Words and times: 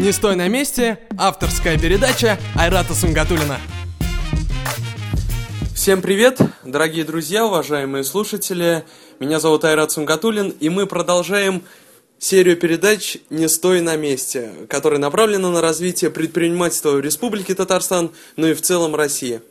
«Не 0.00 0.12
стой 0.12 0.34
на 0.34 0.48
месте»– 0.48 0.98
авторская 1.18 1.78
передача 1.78 2.38
Айрата 2.56 2.94
Сунгатулина. 2.94 3.58
Всем 5.74 6.00
привет, 6.00 6.40
дорогие 6.64 7.04
друзья, 7.04 7.44
уважаемые 7.44 8.02
слушатели. 8.02 8.84
Меня 9.18 9.40
зовут 9.40 9.62
Айрат 9.66 9.92
Сунгатулин, 9.92 10.54
и 10.58 10.70
мы 10.70 10.86
продолжаем 10.86 11.64
серию 12.18 12.56
передач 12.56 13.18
«Не 13.28 13.46
стой 13.46 13.82
на 13.82 13.96
месте», 13.96 14.52
которая 14.70 14.98
направлена 14.98 15.50
на 15.50 15.60
развитие 15.60 16.10
предпринимательства 16.10 16.92
в 16.92 17.00
Республике 17.00 17.54
Татарстан, 17.54 18.10
ну 18.36 18.46
и 18.46 18.54
в 18.54 18.62
целом 18.62 18.94
России. 18.96 19.42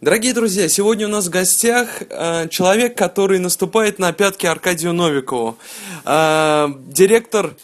Дорогие 0.00 0.32
друзья, 0.32 0.66
сегодня 0.66 1.08
у 1.08 1.10
нас 1.10 1.26
в 1.26 1.30
гостях 1.30 2.02
э, 2.08 2.48
человек, 2.48 2.96
который 2.96 3.38
наступает 3.38 3.98
на 3.98 4.14
пятки 4.14 4.46
Аркадию 4.46 4.94
Новикову. 4.94 5.58
Э, 6.06 6.68
директор 6.86 7.54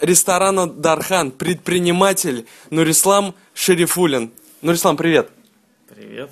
ресторана 0.00 0.66
«Дархан», 0.66 1.30
предприниматель 1.30 2.46
Нурислам 2.70 3.34
Шерифулин. 3.54 4.32
Нурислам, 4.62 4.96
привет. 4.96 5.30
Привет. 5.88 6.30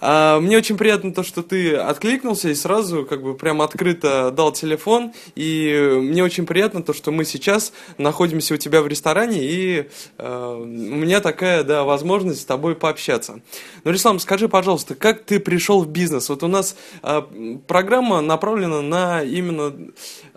А, 0.00 0.40
мне 0.40 0.56
очень 0.56 0.76
приятно 0.76 1.12
то, 1.12 1.22
что 1.22 1.42
ты 1.42 1.76
откликнулся 1.76 2.48
и 2.48 2.54
сразу 2.54 3.04
как 3.04 3.22
бы 3.22 3.34
прям 3.34 3.60
открыто 3.62 4.30
дал 4.30 4.52
телефон. 4.52 5.12
И 5.34 5.98
мне 6.00 6.24
очень 6.24 6.46
приятно 6.46 6.82
то, 6.82 6.92
что 6.92 7.10
мы 7.10 7.24
сейчас 7.24 7.72
находимся 7.98 8.54
у 8.54 8.56
тебя 8.56 8.82
в 8.82 8.86
ресторане, 8.86 9.40
и 9.42 9.88
э, 10.18 10.54
у 10.58 10.64
меня 10.64 11.20
такая, 11.20 11.64
да, 11.64 11.84
возможность 11.84 12.42
с 12.42 12.44
тобой 12.44 12.74
пообщаться. 12.74 13.40
Ну, 13.84 13.90
Рислам, 13.90 14.18
скажи, 14.18 14.48
пожалуйста, 14.48 14.94
как 14.94 15.24
ты 15.24 15.38
пришел 15.40 15.82
в 15.82 15.88
бизнес? 15.88 16.28
Вот 16.28 16.42
у 16.42 16.48
нас 16.48 16.76
э, 17.02 17.22
программа 17.66 18.20
направлена 18.20 18.80
на 18.80 19.22
именно 19.22 19.74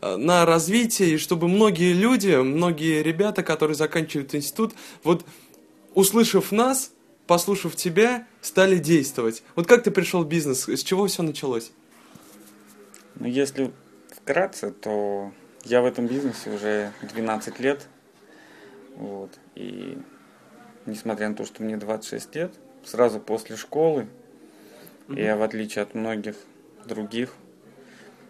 э, 0.02 0.16
на 0.18 0.46
развитие, 0.46 1.16
и 1.16 1.18
чтобы 1.18 1.48
многие 1.48 1.94
люди, 1.94 2.36
многие 2.36 3.02
ребята, 3.02 3.44
которые 3.44 3.76
заканчивают 3.76 4.36
институт, 4.36 4.74
вот 5.04 5.26
услышав 5.94 6.52
нас, 6.52 6.92
послушав 7.28 7.76
тебя, 7.76 8.28
стали 8.42 8.78
действовать. 8.78 9.44
Вот 9.56 9.68
как 9.68 9.84
ты 9.84 9.92
пришел 9.92 10.24
в 10.24 10.28
бизнес? 10.28 10.68
С 10.68 10.84
чего 10.84 11.08
все 11.08 11.24
началось? 11.24 11.72
Ну, 13.16 13.28
если 13.28 13.72
вкратце, 14.10 14.72
то 14.72 15.32
я 15.64 15.82
в 15.82 15.86
этом 15.86 16.08
бизнесе 16.08 16.52
уже 16.52 16.92
12 17.02 17.60
лет. 17.60 17.88
Вот. 18.96 19.32
И 19.56 19.98
несмотря 20.86 21.30
на 21.30 21.36
то, 21.36 21.46
что 21.46 21.64
мне 21.64 21.78
26 21.78 22.36
лет, 22.36 22.54
сразу 22.84 23.20
после 23.20 23.56
школы, 23.56 24.08
угу. 25.08 25.18
я, 25.18 25.38
в 25.38 25.44
отличие 25.44 25.84
от 25.84 25.96
многих 25.96 26.36
других, 26.86 27.34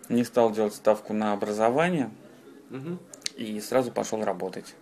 не 0.10 0.24
стал 0.24 0.52
делать 0.52 0.76
ставку 0.76 1.14
на 1.14 1.34
образование 1.34 2.12
угу. 2.70 3.00
и 3.36 3.60
сразу 3.62 3.92
пошел 3.92 4.24
работать. 4.24 4.76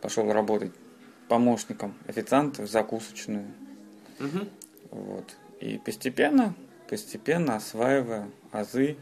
Пошел 0.00 0.30
работать 0.32 0.72
помощником 1.28 1.94
официанта 2.06 2.62
в 2.62 2.70
закусочную. 2.70 3.46
Угу. 4.20 4.48
Вот. 4.90 5.36
И 5.60 5.78
постепенно, 5.78 6.54
постепенно 6.88 7.56
осваивая 7.56 8.30
азы, 8.52 8.96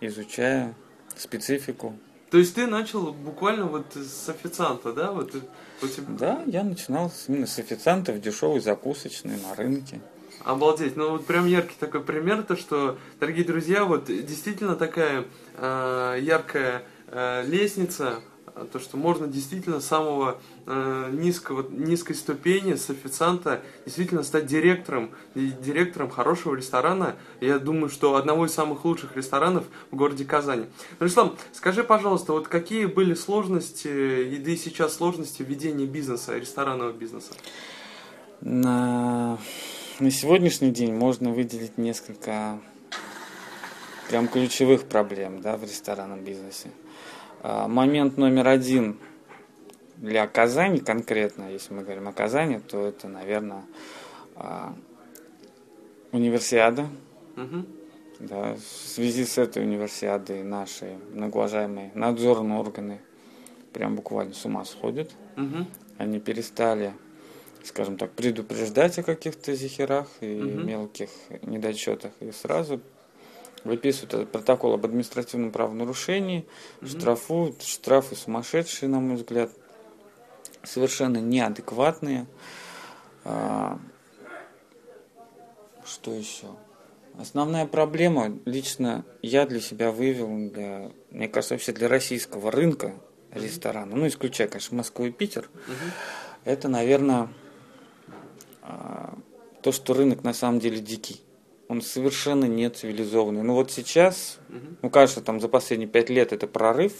изучая 0.00 0.74
специфику. 1.16 1.94
То 2.30 2.38
есть 2.38 2.54
ты 2.54 2.66
начал 2.66 3.12
буквально 3.12 3.66
вот 3.66 3.94
с 3.94 4.28
официанта, 4.28 4.92
да? 4.92 5.12
Вот, 5.12 5.34
у 5.82 5.86
тебя... 5.86 6.06
Да, 6.18 6.42
я 6.46 6.64
начинал 6.64 7.12
именно 7.28 7.46
с 7.46 7.58
официанта 7.58 8.12
в 8.12 8.20
дешевой 8.20 8.60
закусочной 8.60 9.36
на 9.40 9.54
рынке. 9.54 10.00
Обалдеть. 10.44 10.96
Ну 10.96 11.10
вот 11.10 11.26
прям 11.26 11.46
яркий 11.46 11.76
такой 11.78 12.02
пример, 12.02 12.42
то 12.42 12.56
что, 12.56 12.98
дорогие 13.20 13.44
друзья, 13.44 13.84
вот 13.84 14.06
действительно 14.06 14.76
такая 14.76 15.24
э, 15.56 16.18
яркая 16.20 16.82
э, 17.08 17.44
лестница 17.46 18.20
то, 18.64 18.78
что 18.78 18.96
можно 18.96 19.26
действительно 19.26 19.80
с 19.80 19.86
самого 19.86 20.38
э, 20.64 21.10
низкого, 21.12 21.66
низкой 21.70 22.14
ступени, 22.14 22.74
с 22.74 22.88
официанта, 22.88 23.60
действительно 23.84 24.22
стать 24.22 24.46
директором, 24.46 25.10
директором 25.34 26.08
хорошего 26.08 26.54
ресторана. 26.54 27.16
Я 27.40 27.58
думаю, 27.58 27.90
что 27.90 28.16
одного 28.16 28.46
из 28.46 28.52
самых 28.52 28.84
лучших 28.84 29.16
ресторанов 29.16 29.64
в 29.90 29.96
городе 29.96 30.24
Казани. 30.24 30.66
Ну, 30.98 31.34
скажи, 31.52 31.84
пожалуйста, 31.84 32.32
вот 32.32 32.48
какие 32.48 32.86
были 32.86 33.14
сложности, 33.14 33.88
и 33.88 34.38
да 34.38 34.50
и 34.50 34.56
сейчас 34.56 34.94
сложности 34.94 35.42
ведения 35.42 35.86
бизнеса, 35.86 36.36
ресторанного 36.38 36.92
бизнеса? 36.92 37.32
На, 38.40 39.38
на 40.00 40.10
сегодняшний 40.10 40.70
день 40.70 40.94
можно 40.94 41.30
выделить 41.30 41.78
несколько 41.78 42.58
прям 44.08 44.28
ключевых 44.28 44.84
проблем 44.84 45.40
да, 45.40 45.56
в 45.56 45.62
ресторанном 45.62 46.22
бизнесе. 46.24 46.70
А, 47.48 47.68
момент 47.68 48.16
номер 48.16 48.48
один 48.48 48.98
для 49.98 50.26
Казани 50.26 50.80
конкретно, 50.80 51.52
если 51.52 51.74
мы 51.74 51.82
говорим 51.82 52.08
о 52.08 52.12
Казани, 52.12 52.58
то 52.58 52.84
это, 52.84 53.06
наверное, 53.06 53.62
а, 54.34 54.74
универсиада. 56.10 56.88
Угу. 57.36 57.66
Да, 58.18 58.54
в 58.54 58.88
связи 58.88 59.24
с 59.24 59.38
этой 59.38 59.62
универсиадой 59.62 60.42
наши 60.42 60.98
многоуважаемые 61.12 61.92
надзорные 61.94 62.58
органы 62.58 63.00
прям 63.72 63.94
буквально 63.94 64.34
с 64.34 64.44
ума 64.44 64.64
сходят. 64.64 65.12
Угу. 65.36 65.66
Они 65.98 66.18
перестали, 66.18 66.94
скажем 67.62 67.96
так, 67.96 68.10
предупреждать 68.10 68.98
о 68.98 69.04
каких-то 69.04 69.54
зихерах 69.54 70.08
и 70.20 70.34
угу. 70.34 70.64
мелких 70.64 71.10
недочетах 71.42 72.10
и 72.18 72.32
сразу 72.32 72.80
выписывают 73.66 74.14
этот 74.14 74.32
протокол 74.32 74.74
об 74.74 74.84
административном 74.84 75.50
правонарушении, 75.50 76.46
угу. 76.80 76.88
штрафуют, 76.88 77.62
штрафы 77.62 78.16
сумасшедшие, 78.16 78.88
на 78.88 79.00
мой 79.00 79.16
взгляд, 79.16 79.50
совершенно 80.62 81.18
неадекватные. 81.18 82.26
А, 83.24 83.78
что 85.84 86.12
еще? 86.14 86.46
Основная 87.18 87.66
проблема, 87.66 88.38
лично 88.44 89.04
я 89.22 89.46
для 89.46 89.60
себя 89.60 89.90
вывел, 89.90 90.50
для, 90.50 90.90
мне 91.10 91.28
кажется, 91.28 91.54
вообще 91.54 91.72
для 91.72 91.88
российского 91.88 92.50
рынка 92.50 92.94
ресторана, 93.32 93.96
ну, 93.96 94.06
исключая, 94.06 94.48
конечно, 94.48 94.76
Москву 94.76 95.06
и 95.06 95.10
Питер, 95.10 95.48
угу. 95.66 95.74
это, 96.44 96.68
наверное, 96.68 97.28
а, 98.62 99.16
то, 99.62 99.72
что 99.72 99.94
рынок 99.94 100.24
на 100.24 100.34
самом 100.34 100.60
деле 100.60 100.78
дикий 100.78 101.25
он 101.68 101.82
совершенно 101.82 102.44
не 102.44 102.70
цивилизованный. 102.70 103.42
Ну 103.42 103.54
вот 103.54 103.70
сейчас, 103.70 104.38
ну 104.82 104.90
кажется, 104.90 105.20
там 105.20 105.40
за 105.40 105.48
последние 105.48 105.88
пять 105.88 106.10
лет 106.10 106.32
это 106.32 106.46
прорыв, 106.46 106.92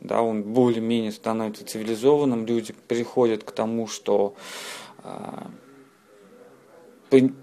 да, 0.00 0.22
он 0.22 0.42
более-менее 0.42 1.12
становится 1.12 1.64
цивилизованным, 1.64 2.46
люди 2.46 2.74
приходят 2.88 3.44
к 3.44 3.50
тому, 3.50 3.86
что 3.86 4.34
э, 5.04 5.46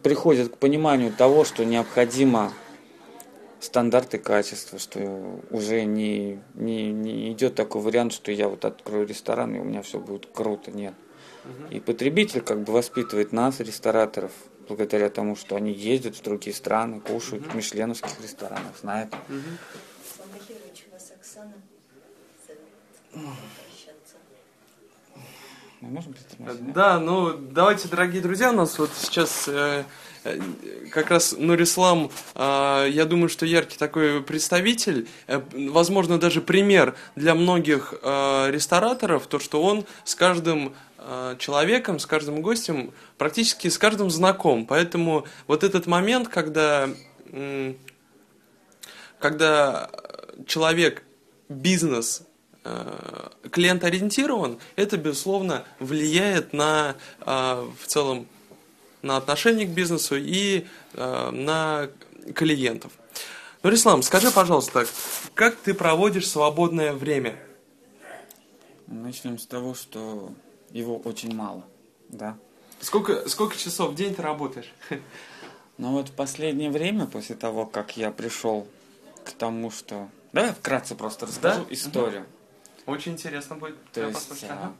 приходят 0.01 0.53
к 0.53 0.57
пониманию 0.57 1.13
того, 1.13 1.45
что 1.45 1.65
необходимо 1.65 2.51
стандарты 3.59 4.17
качества, 4.17 4.79
что 4.79 5.41
уже 5.51 5.83
не, 5.83 6.39
не, 6.55 6.91
не 6.91 7.31
идет 7.31 7.55
такой 7.55 7.81
вариант, 7.81 8.13
что 8.13 8.31
я 8.31 8.47
вот 8.47 8.65
открою 8.65 9.05
ресторан 9.05 9.55
и 9.55 9.59
у 9.59 9.63
меня 9.63 9.81
все 9.81 9.99
будет 9.99 10.27
круто, 10.27 10.71
нет. 10.71 10.93
И 11.69 11.79
потребитель 11.79 12.41
как 12.41 12.63
бы 12.63 12.73
воспитывает 12.73 13.31
нас, 13.31 13.61
рестораторов, 13.61 14.33
благодаря 14.67 15.09
тому, 15.09 15.35
что 15.35 15.55
они 15.55 15.71
ездят 15.71 16.15
в 16.15 16.21
другие 16.21 16.55
страны, 16.55 16.99
кушают 16.99 17.45
угу. 17.45 17.51
в 17.51 17.55
мишленовских 17.55 18.21
ресторанах, 18.21 18.77
знают. 18.81 19.13
Мы 25.79 25.89
можем 25.89 26.15
Да, 26.73 26.99
ну 26.99 27.33
давайте, 27.37 27.87
дорогие 27.87 28.21
друзья, 28.21 28.49
у 28.49 28.55
нас 28.55 28.79
вот 28.79 28.89
сейчас 28.97 29.47
э, 29.47 29.83
как 30.91 31.09
раз 31.09 31.35
Нурислам, 31.37 32.11
э, 32.35 32.87
я 32.91 33.05
думаю, 33.05 33.29
что 33.29 33.45
яркий 33.45 33.77
такой 33.77 34.21
представитель, 34.21 35.07
э, 35.27 35.41
возможно, 35.53 36.17
даже 36.17 36.41
пример 36.41 36.95
для 37.15 37.35
многих 37.35 37.93
э, 38.01 38.51
рестораторов, 38.51 39.27
то, 39.27 39.39
что 39.39 39.61
он 39.61 39.85
с 40.03 40.15
каждым 40.15 40.73
Э, 41.09 41.37
человеком, 41.39 41.99
с 41.99 42.05
каждым 42.05 42.41
гостем, 42.41 42.91
практически 43.17 43.69
с 43.69 43.77
каждым 43.77 44.09
знаком. 44.09 44.65
Поэтому 44.65 45.25
вот 45.47 45.63
этот 45.63 45.87
момент, 45.87 46.27
когда, 46.27 46.89
когда 49.17 49.89
человек, 50.45 51.03
бизнес, 51.47 52.23
э, 52.65 53.29
клиент 53.51 53.85
ориентирован, 53.85 54.59
это, 54.75 54.97
безусловно, 54.97 55.63
влияет 55.79 56.51
на, 56.51 56.97
э, 57.21 57.69
в 57.81 57.87
целом, 57.87 58.27
на 59.01 59.17
отношение 59.17 59.67
к 59.67 59.69
бизнесу 59.69 60.15
и 60.17 60.65
на 60.93 61.89
клиентов. 62.35 62.91
Ну, 63.63 63.69
Рислам, 63.69 64.01
скажи, 64.01 64.31
пожалуйста, 64.31 64.85
как 65.33 65.55
ты 65.55 65.73
проводишь 65.73 66.29
свободное 66.29 66.93
время? 66.93 67.37
Начнем 68.87 69.37
с 69.37 69.45
того, 69.45 69.73
что 69.73 70.31
его 70.71 70.97
очень 70.97 71.35
мало, 71.35 71.65
да. 72.09 72.37
Сколько, 72.79 73.27
сколько 73.27 73.57
часов 73.57 73.91
в 73.91 73.95
день 73.95 74.15
ты 74.15 74.21
работаешь? 74.21 74.71
Ну 75.79 75.91
вот 75.91 76.09
в 76.09 76.13
последнее 76.13 76.71
время, 76.71 77.05
после 77.05 77.35
того, 77.35 77.67
как 77.67 77.97
я 77.97 78.09
пришел 78.09 78.67
к 79.23 79.29
тому, 79.33 79.69
что... 79.69 80.09
Давай 80.33 80.51
вкратце 80.51 80.95
просто 80.95 81.27
расскажу 81.27 81.65
да? 81.65 81.73
историю. 81.73 82.21
Угу. 82.85 82.93
Очень 82.93 83.11
интересно 83.11 83.57
будет. 83.57 83.75
То 83.91 84.07
есть, 84.07 84.43
а, 84.49 84.73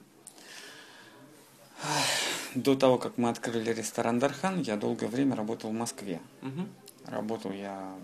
До 2.58 2.76
того, 2.76 2.98
как 2.98 3.20
мы 3.20 3.30
открыли 3.30 3.72
ресторан 3.72 4.18
Дархан, 4.18 4.62
я 4.62 4.78
долгое 4.78 5.06
время 5.06 5.36
работал 5.36 5.70
в 5.70 5.74
Москве. 5.74 6.20
Мгм. 6.42 6.68
Работал 7.06 7.52
я 7.52 7.96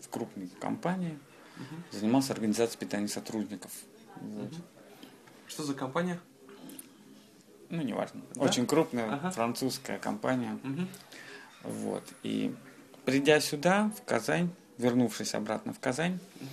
в 0.00 0.08
крупной 0.08 0.46
компании, 0.60 1.18
Мгм. 1.56 1.82
занимался 1.90 2.32
организацией 2.32 2.78
питания 2.78 3.08
сотрудников. 3.08 3.72
Вот. 4.20 4.52
Мгм. 4.52 4.62
Что 5.48 5.64
за 5.64 5.74
компания? 5.74 6.20
Ну, 7.68 7.82
неважно. 7.82 8.20
Да? 8.36 8.42
Очень 8.42 8.64
крупная 8.68 9.12
Ага. 9.12 9.32
французская 9.32 9.98
компания. 9.98 10.56
Мгм. 10.62 10.88
Вот. 11.64 12.04
И 12.22 12.54
придя 13.04 13.40
сюда, 13.40 13.90
в 13.98 14.04
Казань, 14.04 14.50
вернувшись 14.78 15.34
обратно 15.34 15.72
в 15.72 15.80
Казань, 15.80 16.20
Мгм. 16.38 16.50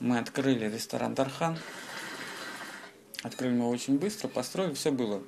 мы 0.00 0.18
открыли 0.18 0.64
ресторан 0.68 1.14
Дархан. 1.14 1.56
Открыли 3.22 3.54
мы 3.54 3.68
очень 3.68 4.00
быстро, 4.00 4.26
построили, 4.26 4.74
все 4.74 4.90
было 4.90 5.22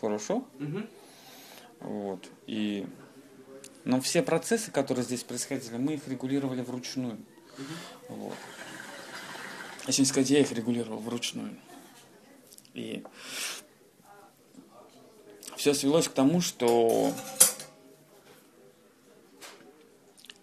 хорошо. 0.00 0.46
Мгм. 0.58 0.88
Вот. 1.80 2.28
И... 2.46 2.86
Но 3.84 4.00
все 4.00 4.22
процессы, 4.22 4.70
которые 4.70 5.04
здесь 5.04 5.24
происходили, 5.24 5.76
мы 5.76 5.94
их 5.94 6.06
регулировали 6.08 6.60
вручную. 6.60 7.18
Вот. 8.08 8.34
Точнее 9.86 10.04
сказать, 10.04 10.30
я 10.30 10.40
их 10.40 10.52
регулировал 10.52 10.98
вручную. 10.98 11.56
И 12.74 13.02
все 15.56 15.74
свелось 15.74 16.08
к 16.08 16.12
тому, 16.12 16.40
что 16.40 17.12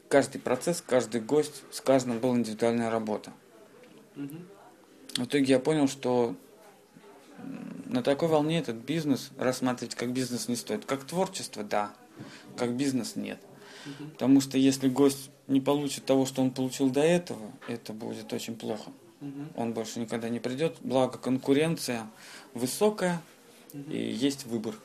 каждый 0.09 0.39
процесс, 0.39 0.81
каждый 0.85 1.21
гость, 1.21 1.63
с 1.71 1.79
каждым 1.81 2.19
была 2.19 2.35
индивидуальная 2.35 2.89
работа. 2.89 3.31
Мгм. 4.15 4.47
В 5.15 5.23
итоге 5.25 5.45
я 5.45 5.59
понял, 5.59 5.87
что 5.87 6.35
на 7.95 8.03
такой 8.03 8.27
волне 8.27 8.59
этот 8.59 8.75
бизнес 8.75 9.31
рассматривать 9.37 9.95
как 9.95 10.11
бизнес 10.11 10.49
не 10.49 10.57
стоит. 10.57 10.85
Как 10.85 11.05
творчество, 11.05 11.63
да. 11.63 11.93
Как 12.57 12.75
бизнес, 12.75 13.15
нет. 13.15 13.39
Потому 14.13 14.41
что 14.41 14.57
если 14.57 14.89
гость 14.89 15.29
не 15.47 15.61
получит 15.61 16.05
того, 16.05 16.25
что 16.25 16.41
он 16.41 16.51
получил 16.51 16.89
до 16.89 17.01
этого, 17.01 17.51
это 17.69 17.93
будет 17.93 18.33
очень 18.33 18.55
плохо. 18.55 18.91
Он 19.55 19.73
больше 19.73 19.99
никогда 19.99 20.27
не 20.27 20.39
придет. 20.39 20.75
Благо 20.81 21.17
конкуренция 21.17 22.07
высокая 22.53 23.21
и 23.73 23.97
есть 23.97 24.45
выбор. 24.45 24.75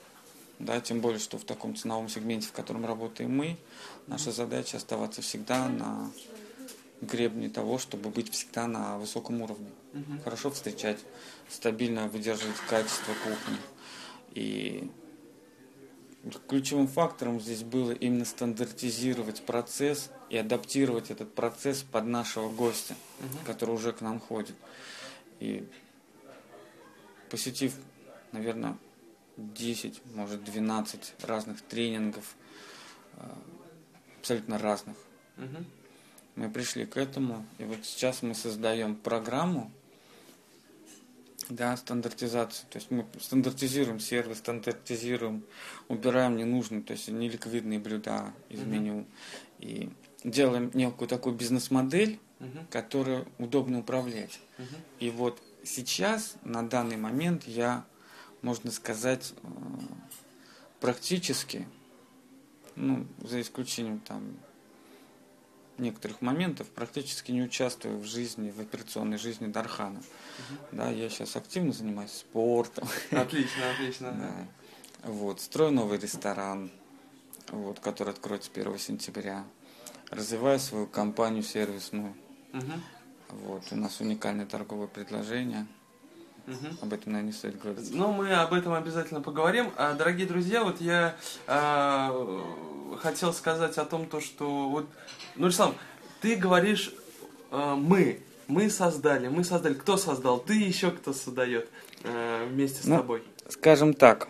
Да, 0.60 0.80
тем 0.80 1.00
более, 1.00 1.18
что 1.18 1.36
в 1.38 1.44
таком 1.44 1.74
ценовом 1.74 2.08
сегменте, 2.08 2.46
в 2.46 2.52
котором 2.52 2.84
работаем 2.84 3.34
мы, 3.34 3.56
наша 4.06 4.30
задача 4.30 4.76
оставаться 4.76 5.22
всегда 5.22 5.68
на 5.68 6.10
гребне 7.00 7.48
того, 7.48 7.78
чтобы 7.78 8.10
быть 8.10 8.30
всегда 8.32 8.66
на 8.66 8.98
высоком 8.98 9.42
уровне. 9.42 9.70
Мгм. 9.92 10.20
Хорошо 10.22 10.50
встречать, 10.50 10.98
стабильно 11.48 12.08
выдерживать 12.08 12.56
качество 12.68 13.14
кухни. 13.24 13.56
И 14.32 14.90
ключевым 16.46 16.86
фактором 16.86 17.40
здесь 17.40 17.62
было 17.62 17.92
именно 17.92 18.24
стандартизировать 18.24 19.42
процесс 19.42 20.10
и 20.28 20.36
адаптировать 20.36 21.10
этот 21.10 21.34
процесс 21.34 21.82
под 21.82 22.06
нашего 22.06 22.50
гостя, 22.50 22.94
Мгм. 23.20 23.44
который 23.46 23.74
уже 23.74 23.92
к 23.92 24.00
нам 24.02 24.20
ходит. 24.20 24.54
И 25.38 25.66
посетив, 27.30 27.74
наверное, 28.32 28.76
10, 29.36 30.02
может 30.14 30.44
12 30.44 31.14
разных 31.22 31.62
тренингов, 31.62 32.34
э, 33.16 33.26
абсолютно 34.18 34.58
разных, 34.58 34.96
Мгм. 35.36 35.64
Мы 36.36 36.50
пришли 36.50 36.86
к 36.86 36.96
этому, 36.96 37.44
и 37.58 37.64
вот 37.64 37.84
сейчас 37.84 38.22
мы 38.22 38.34
создаем 38.34 38.96
программу, 38.96 39.70
да, 41.48 41.76
стандартизацию. 41.76 42.68
То 42.70 42.78
есть 42.78 42.90
мы 42.90 43.06
стандартизируем 43.20 43.98
сервис, 43.98 44.38
стандартизируем, 44.38 45.44
убираем 45.88 46.36
ненужные, 46.36 46.82
то 46.82 46.92
есть 46.92 47.08
неликвидные 47.08 47.78
блюда 47.80 48.32
из 48.48 48.60
Мгм. 48.60 48.70
меню. 48.70 49.06
И 49.58 49.90
делаем 50.22 50.70
некую 50.74 51.08
такую 51.08 51.34
бизнес-модель, 51.34 52.20
Мгм. 52.38 52.66
которую 52.70 53.26
удобно 53.38 53.80
управлять. 53.80 54.38
Мгм. 54.58 54.68
И 55.00 55.10
вот 55.10 55.42
сейчас, 55.64 56.36
на 56.44 56.66
данный 56.66 56.96
момент, 56.96 57.44
я, 57.46 57.84
можно 58.42 58.70
сказать, 58.70 59.34
э, 59.42 59.46
практически, 60.78 61.66
ну, 62.76 63.06
за 63.24 63.40
исключением 63.40 63.98
там 64.00 64.36
некоторых 65.80 66.20
моментов, 66.20 66.68
практически 66.68 67.32
не 67.32 67.42
участвую 67.42 67.98
в 67.98 68.04
жизни, 68.04 68.50
в 68.50 68.60
операционной 68.60 69.18
жизни 69.18 69.46
Дархана. 69.46 70.02
Да, 70.72 70.90
я 70.90 71.08
сейчас 71.08 71.36
активно 71.36 71.72
занимаюсь 71.72 72.12
спортом. 72.12 72.88
Отлично, 73.10 73.70
отлично. 73.74 74.12
Да. 75.02 75.10
Вот, 75.10 75.40
строю 75.40 75.72
новый 75.72 75.98
ресторан, 75.98 76.70
вот, 77.48 77.80
который 77.80 78.10
откроется 78.10 78.50
1 78.54 78.78
сентября. 78.78 79.44
Развиваю 80.10 80.60
свою 80.60 80.86
компанию 80.86 81.42
сервисную. 81.42 82.14
Мгм. 82.52 82.82
Вот, 83.30 83.62
у 83.70 83.76
нас 83.76 84.00
уникальное 84.00 84.44
торговое 84.44 84.88
предложение. 84.88 85.66
Мгм. 86.46 86.78
Об 86.82 86.92
этом, 86.92 87.12
наверное, 87.12 87.22
не 87.22 87.32
стоит 87.32 87.60
говорить. 87.60 87.90
Ну, 87.92 88.12
мы 88.12 88.32
об 88.34 88.52
этом 88.52 88.72
обязательно 88.74 89.20
поговорим. 89.20 89.70
А, 89.76 89.94
дорогие 89.94 90.26
друзья, 90.26 90.64
вот 90.64 90.80
я 90.80 91.16
а, 91.46 92.12
хотел 93.00 93.32
сказать 93.32 93.76
о 93.78 93.84
том, 93.84 94.06
то, 94.06 94.20
что 94.20 94.68
вот, 94.68 94.86
ну, 95.36 95.46
Руслан, 95.46 95.74
ты 96.20 96.36
говоришь 96.36 96.92
а, 97.50 97.76
мы, 97.76 98.20
мы 98.48 98.70
создали, 98.70 99.28
мы 99.28 99.44
создали. 99.44 99.74
Кто 99.74 99.96
создал? 99.96 100.38
Ты 100.40 100.54
еще 100.54 100.90
кто 100.90 101.12
создает 101.12 101.68
а, 102.04 102.46
вместе 102.48 102.82
с 102.82 102.86
Ну, 102.86 102.96
тобой? 102.98 103.22
Скажем 103.48 103.94
так, 103.94 104.28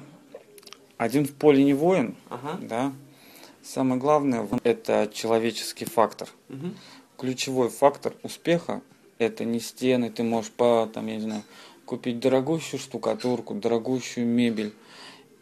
один 0.96 1.26
в 1.26 1.32
поле 1.32 1.62
не 1.64 1.74
воин, 1.74 2.16
Ага. 2.28 2.58
да. 2.62 2.92
Самое 3.62 4.00
главное– 4.00 4.48
это 4.64 5.10
человеческий 5.12 5.84
фактор. 5.84 6.28
Мгм. 6.48 6.76
ключевой 7.18 7.68
фактор 7.68 8.14
успеха 8.22 8.80
это 9.18 9.44
не 9.44 9.60
стены, 9.60 10.08
ты 10.08 10.22
можешь 10.22 10.50
по, 10.50 10.88
там, 10.94 11.06
я 11.06 11.16
не 11.16 11.20
знаю, 11.20 11.42
купить 11.90 12.20
дорогущую 12.20 12.80
штукатурку, 12.80 13.54
дорогущую 13.54 14.26
мебель, 14.26 14.72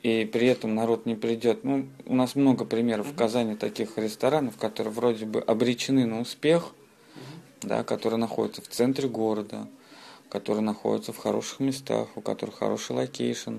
и 0.03 0.25
при 0.25 0.47
этом 0.49 0.75
народ 0.75 1.07
не 1.07 1.15
придет. 1.15 1.63
Ну, 1.63 1.89
у 2.07 2.15
нас 2.15 2.35
много 2.35 2.65
примеров 2.65 3.09
в 3.09 3.15
Казани 3.15 3.55
таких 3.55 3.99
ресторанов, 3.99 4.57
которые 4.57 4.93
вроде 4.93 5.27
бы 5.27 5.41
обречены 5.41 6.07
на 6.07 6.21
успех, 6.21 6.73
да, 7.61 7.85
которые 7.85 8.19
находятся 8.19 8.63
в 8.63 8.69
центре 8.69 9.09
города, 9.09 9.69
которые 10.29 10.63
находятся 10.63 11.13
в 11.13 11.19
хороших 11.19 11.61
местах, 11.61 12.09
у 12.17 12.23
которых 12.23 12.57
хороший 12.57 12.97
location, 12.97 13.59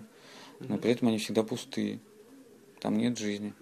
но 0.60 0.78
при 0.78 0.92
этом 0.92 1.10
они 1.10 1.20
всегда 1.20 1.44
пустые. 1.44 2.00
Там 2.82 2.98
нет 2.98 3.18
жизни. 3.18 3.54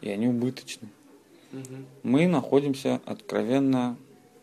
И 0.00 0.08
они 0.08 0.28
убыточны 0.28 0.88
мы 2.02 2.26
находимся 2.26 3.00
откровенно 3.06 3.96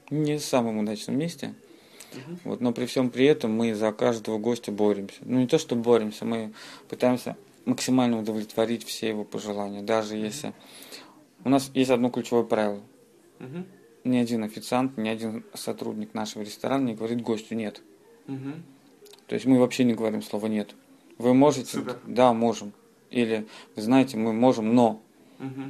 не 0.10 0.38
в 0.38 0.42
самом 0.42 0.80
удачном 0.80 1.18
месте. 1.18 1.54
Мгм. 2.14 2.40
Вот, 2.44 2.62
но 2.62 2.74
при 2.74 2.86
всем 2.86 3.10
при 3.10 3.26
этом 3.26 3.54
мы 3.54 3.74
за 3.74 3.92
каждого 3.92 4.38
гостя 4.38 4.72
боремся. 4.72 5.20
Ну 5.22 5.40
не 5.40 5.48
то, 5.48 5.58
что 5.58 5.76
боремся, 5.76 6.26
мы 6.26 6.54
пытаемся 6.90 7.38
максимально 7.66 8.20
удовлетворить 8.20 8.86
все 8.86 9.10
его 9.10 9.24
пожелания. 9.24 9.82
Даже 9.82 10.16
если... 10.16 10.54
У 11.44 11.50
нас 11.50 11.72
есть 11.74 11.90
одно 11.90 12.10
ключевое 12.10 12.44
правило. 12.44 12.82
Мгм. 13.40 13.66
Ни 14.04 14.18
один 14.18 14.44
официант, 14.44 14.98
ни 14.98 15.10
один 15.10 15.44
сотрудник 15.54 16.14
нашего 16.14 16.44
ресторана 16.44 16.86
не 16.86 16.94
говорит 16.96 17.22
гостю 17.22 17.56
«нет». 17.56 17.82
Мгм. 18.28 18.64
То 19.28 19.36
есть 19.36 19.46
мы 19.46 19.60
вообще 19.60 19.84
не 19.84 19.94
говорим 19.94 20.22
слово 20.22 20.48
«нет». 20.48 20.76
Вы 21.18 21.34
можете? 21.34 21.78
Супер. 21.78 22.00
Да, 22.06 22.34
можем. 22.34 22.74
Или, 23.12 23.48
вы 23.76 23.82
знаете, 23.82 24.18
мы 24.18 24.34
можем, 24.34 24.74
но 24.74 25.02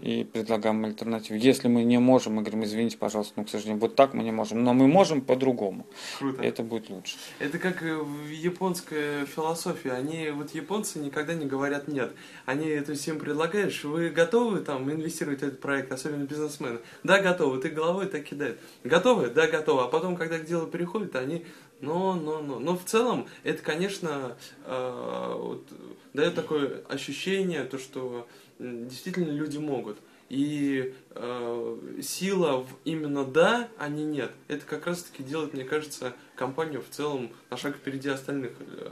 И 0.01 0.24
предлагаем 0.24 0.84
альтернативу. 0.86 1.38
Если 1.40 1.68
мы 1.68 1.84
не 1.84 1.98
можем, 1.98 2.34
мы 2.34 2.42
говорим, 2.42 2.63
извините, 2.63 2.98
пожалуйста, 2.98 3.34
но, 3.38 3.46
к 3.46 3.50
сожалению, 3.50 3.80
вот 3.80 3.96
так 3.96 4.13
мы 4.13 4.24
не 4.24 4.32
можем, 4.32 4.63
но 4.63 4.74
мы 4.74 4.88
можем 4.88 5.22
по-другому. 5.22 5.86
Круто. 6.20 6.42
Это 6.42 6.63
будет 6.63 6.90
лучше. 6.90 7.18
Это 7.40 7.58
как 7.60 7.82
э, 7.84 7.96
в 7.96 8.30
японской 8.30 9.25
философии. 9.25 9.90
Они, 9.90 10.30
вот 10.32 10.54
японцы 10.54 11.00
никогда 11.00 11.34
не 11.34 11.46
говорят 11.46 11.88
нет. 11.88 12.13
Они, 12.46 12.80
то 12.80 12.92
есть 12.92 13.08
им 13.08 13.20
предлагаешь, 13.20 13.84
вы 13.84 14.10
готовы 14.10 14.60
там 14.60 14.92
инвестировать 14.92 15.40
в 15.40 15.44
этот 15.44 15.60
проект, 15.60 15.92
особенно 15.92 16.24
бизнесмены? 16.24 16.80
Да, 17.04 17.22
готовы. 17.22 17.60
Ты 17.62 17.70
головой 17.70 18.08
так 18.08 18.24
кидает. 18.24 18.60
Готовы? 18.84 19.30
Да, 19.30 19.48
готовы. 19.48 19.84
А 19.84 19.88
потом, 19.88 20.16
когда 20.16 20.40
к 20.40 20.46
делу 20.46 20.68
переходит, 20.68 21.16
они, 21.16 21.46
но, 21.82 22.13
но, 22.13 22.42
но. 22.42 22.60
Но 22.60 22.78
в 22.78 22.86
целом, 22.86 23.28
это, 23.44 23.62
конечно, 23.63 24.38
э, 24.66 25.36
вот, 25.38 25.68
дает 26.13 26.36
такое 26.36 26.84
ощущение, 26.88 27.63
то, 27.63 27.80
что 27.80 28.28
действительно 28.62 29.32
люди 29.32 29.58
могут. 29.58 29.98
И 30.30 30.96
э, 31.10 32.00
сила 32.01 32.62
в 32.62 32.68
именно 32.86 33.25
да, 33.25 33.68
а 33.77 33.89
не 33.89 34.06
нет. 34.06 34.32
Это 34.48 34.65
как 34.65 34.88
раз 34.88 35.03
таки 35.03 35.24
делает, 35.24 35.53
мне 35.53 35.65
кажется, 35.65 36.13
компанию 36.36 36.82
в 36.82 36.89
целом 36.89 37.32
на 37.50 37.58
шаг 37.58 37.75
впереди 37.75 38.08
остальных 38.08 38.53
э, 38.60 38.91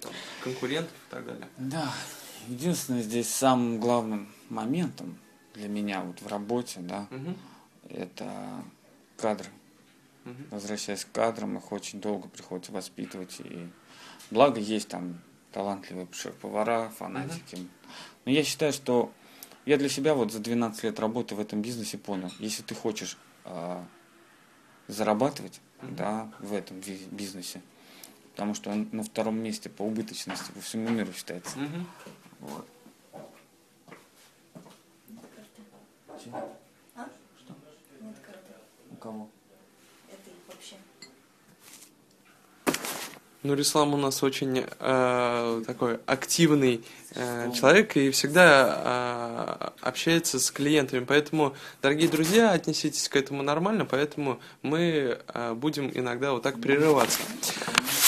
там, 0.00 0.12
конкурентов 0.42 0.92
и 0.92 1.10
так 1.10 1.26
далее. 1.26 1.46
Да, 1.58 1.92
единственное 2.48 3.02
здесь 3.02 3.28
самым 3.28 3.80
главным 3.80 4.28
моментом 4.48 5.18
для 5.52 5.68
меня 5.68 6.00
вот 6.00 6.22
в 6.22 6.26
работе, 6.26 6.80
да, 6.80 7.06
Мгм. 7.10 7.36
это 7.90 8.32
кадры. 9.18 9.50
Мгм. 10.24 10.46
Возвращаясь 10.50 11.04
к 11.04 11.12
кадрам, 11.12 11.58
их 11.58 11.70
очень 11.70 12.00
долго 12.00 12.28
приходится 12.28 12.72
воспитывать. 12.72 13.40
И 13.40 13.68
благо 14.30 14.58
есть 14.58 14.88
там 14.88 15.18
талантливые 15.58 16.06
шеф-повара, 16.12 16.88
фанатики. 16.90 17.56
Uh-huh. 17.56 17.68
Но 18.26 18.30
я 18.30 18.44
считаю, 18.44 18.72
что 18.72 19.12
я 19.66 19.76
для 19.76 19.88
себя 19.88 20.14
вот 20.14 20.30
за 20.30 20.38
12 20.38 20.84
лет 20.84 21.00
работы 21.00 21.34
в 21.34 21.40
этом 21.40 21.62
бизнесе 21.62 21.98
понял, 21.98 22.30
если 22.38 22.62
ты 22.62 22.76
хочешь 22.76 23.18
э, 23.44 23.82
зарабатывать 24.86 25.60
uh-huh. 25.80 25.96
да, 25.96 26.32
в 26.38 26.54
этом 26.54 26.80
бизнесе, 27.10 27.60
потому 28.36 28.54
что 28.54 28.70
он 28.70 28.88
на 28.92 29.02
втором 29.02 29.42
месте 29.42 29.68
по 29.68 29.82
убыточности 29.82 30.52
по 30.52 30.60
всему 30.60 30.90
миру 30.90 31.12
считается. 31.12 31.58
Uh-huh. 31.58 31.84
Вот. 32.38 32.68
А? 36.94 37.08
Что? 37.36 37.56
Нет 38.00 38.14
карты. 38.24 38.52
У 38.92 38.94
кого? 38.94 39.28
Это 40.08 40.30
вообще. 40.46 40.76
Ну, 43.48 43.54
Рислам 43.54 43.94
у 43.94 43.96
нас 43.96 44.22
очень 44.22 44.62
э, 44.78 45.62
такой 45.66 46.00
активный 46.04 46.84
э, 47.14 47.50
человек 47.58 47.96
и 47.96 48.10
всегда 48.10 49.72
э, 49.80 49.88
общается 49.88 50.38
с 50.38 50.50
клиентами. 50.50 51.02
Поэтому, 51.02 51.54
дорогие 51.80 52.10
друзья, 52.10 52.50
отнеситесь 52.50 53.08
к 53.08 53.16
этому 53.16 53.42
нормально, 53.42 53.86
поэтому 53.86 54.38
мы 54.60 55.18
э, 55.32 55.54
будем 55.54 55.90
иногда 55.94 56.32
вот 56.32 56.42
так 56.42 56.60
прерываться. 56.60 57.20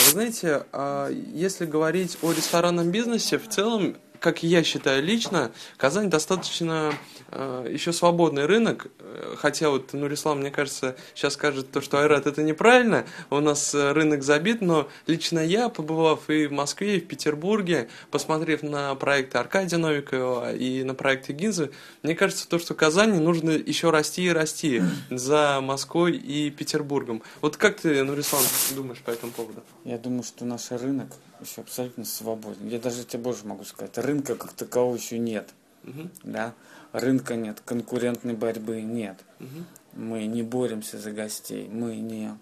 Вы 0.04 0.11
знаете, 0.11 0.66
э, 0.75 1.11
если 1.32 1.64
говорить 1.64 2.18
о 2.20 2.32
ресторанном 2.32 2.90
бизнесе, 2.90 3.38
в 3.38 3.49
целом 3.49 3.97
как 4.21 4.43
я 4.43 4.62
считаю 4.62 5.03
лично, 5.03 5.50
Казань 5.77 6.11
достаточно 6.11 6.95
э, 7.29 7.69
еще 7.71 7.93
свободный 7.93 8.45
рынок, 8.45 8.89
э, 8.99 9.35
хотя 9.37 9.71
вот 9.71 9.93
Нурислам, 9.95 10.41
мне 10.41 10.50
кажется, 10.50 10.97
сейчас 11.15 11.35
скажет 11.35 11.73
то, 11.73 11.81
что 11.81 12.00
Айрат 12.00 12.27
это 12.27 12.43
неправильно, 12.43 13.07
у 13.31 13.41
нас 13.41 13.75
э, 13.75 13.93
рынок 13.93 14.23
забит, 14.23 14.61
но 14.61 14.89
лично 15.07 15.41
я, 15.41 15.71
побывав 15.71 16.29
и 16.29 16.47
в 16.47 16.53
Москве, 16.53 16.99
и 16.99 17.00
в 17.00 17.09
Петербурге, 17.09 17.89
посмотрев 18.11 18.62
на 18.62 18.95
проекты 18.95 19.39
Аркадия 19.39 19.79
Новикова 19.79 20.55
и 20.55 20.85
на 20.85 20.95
проекты 20.95 21.33
Гинзы, 21.33 21.71
мне 22.03 22.15
кажется, 22.15 22.47
то, 22.47 22.59
что 22.59 22.75
Казани 22.75 23.19
нужно 23.19 23.50
еще 23.50 23.91
расти 23.91 24.25
и 24.25 24.31
расти 24.31 24.83
за 25.11 25.61
Москвой 25.62 26.17
и 26.17 26.50
Петербургом. 26.50 27.23
Вот 27.41 27.57
как 27.57 27.81
ты, 27.81 28.05
Нурислам, 28.05 28.43
думаешь 28.77 29.00
по 29.00 29.11
этому 29.11 29.33
поводу? 29.33 29.62
Я 29.85 29.97
думаю, 29.97 30.25
что 30.25 30.45
наш 30.45 30.71
рынок 30.71 31.09
еще 31.42 31.62
абсолютно 31.62 32.04
свободен. 32.04 32.68
Я 32.68 32.78
даже 32.78 33.04
тебе 33.04 33.23
больше 33.23 33.47
могу 33.47 33.64
сказать, 33.64 33.97
рынка 33.99 34.37
как 34.37 34.52
такового 34.52 34.97
еще 34.97 35.18
нет. 35.18 35.50
Угу. 35.85 36.11
Да? 36.25 36.54
Рынка 36.92 37.37
нет, 37.37 37.61
конкурентной 37.64 38.35
борьбы 38.35 38.82
нет. 38.82 39.18
Угу. 39.38 40.00
Мы 40.02 40.26
не 40.26 40.42
боремся 40.42 40.99
за 40.99 41.12
гостей, 41.12 41.68
мы 41.68 41.97
не... 41.97 42.37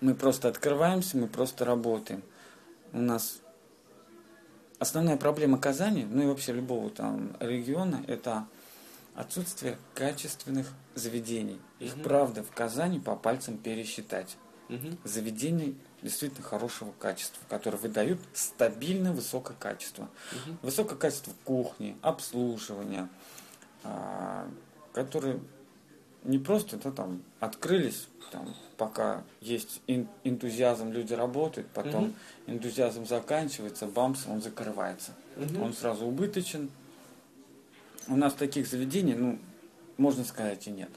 Мы 0.00 0.14
просто 0.14 0.48
открываемся, 0.48 1.18
мы 1.18 1.28
просто 1.28 1.64
работаем. 1.64 2.22
У 2.92 3.00
нас 3.00 3.40
основная 4.78 5.16
проблема 5.16 5.58
Казани, 5.58 6.06
ну 6.10 6.22
и 6.22 6.26
вообще 6.26 6.52
любого 6.52 6.90
там 6.90 7.36
региона, 7.38 8.02
это 8.08 8.46
отсутствие 9.14 9.76
качественных 9.94 10.68
заведений. 10.94 11.60
Их, 11.78 11.94
угу. 11.94 12.02
правда, 12.02 12.42
в 12.42 12.50
Казани 12.50 12.98
по 12.98 13.14
пальцам 13.14 13.58
пересчитать. 13.58 14.36
Угу. 14.68 14.98
Заведений 15.04 15.76
действительно 16.02 16.42
хорошего 16.42 16.92
качества, 16.98 17.40
которые 17.48 17.80
выдают 17.80 18.20
стабильно 18.32 19.12
высокое 19.12 19.56
качество. 19.58 20.08
Угу. 20.32 20.56
Высокое 20.62 20.96
качество 20.96 21.32
кухни, 21.44 21.96
обслуживания, 22.02 23.08
а, 23.84 24.48
которые 24.92 25.40
не 26.24 26.38
просто 26.38 26.76
да, 26.76 26.90
там, 26.90 27.22
открылись, 27.38 28.08
там, 28.30 28.54
пока 28.76 29.24
есть 29.40 29.80
энтузиазм, 29.86 30.90
люди 30.90 31.14
работают, 31.14 31.68
потом 31.68 32.04
угу. 32.04 32.14
энтузиазм 32.46 33.06
заканчивается, 33.06 33.86
бамс, 33.86 34.26
он 34.26 34.42
закрывается. 34.42 35.12
Угу. 35.36 35.64
Он 35.64 35.72
сразу 35.72 36.06
убыточен. 36.06 36.70
У 38.08 38.16
нас 38.16 38.34
таких 38.34 38.66
заведений, 38.66 39.14
ну, 39.14 39.38
можно 39.96 40.24
сказать, 40.24 40.66
и 40.66 40.70
нет. 40.70 40.90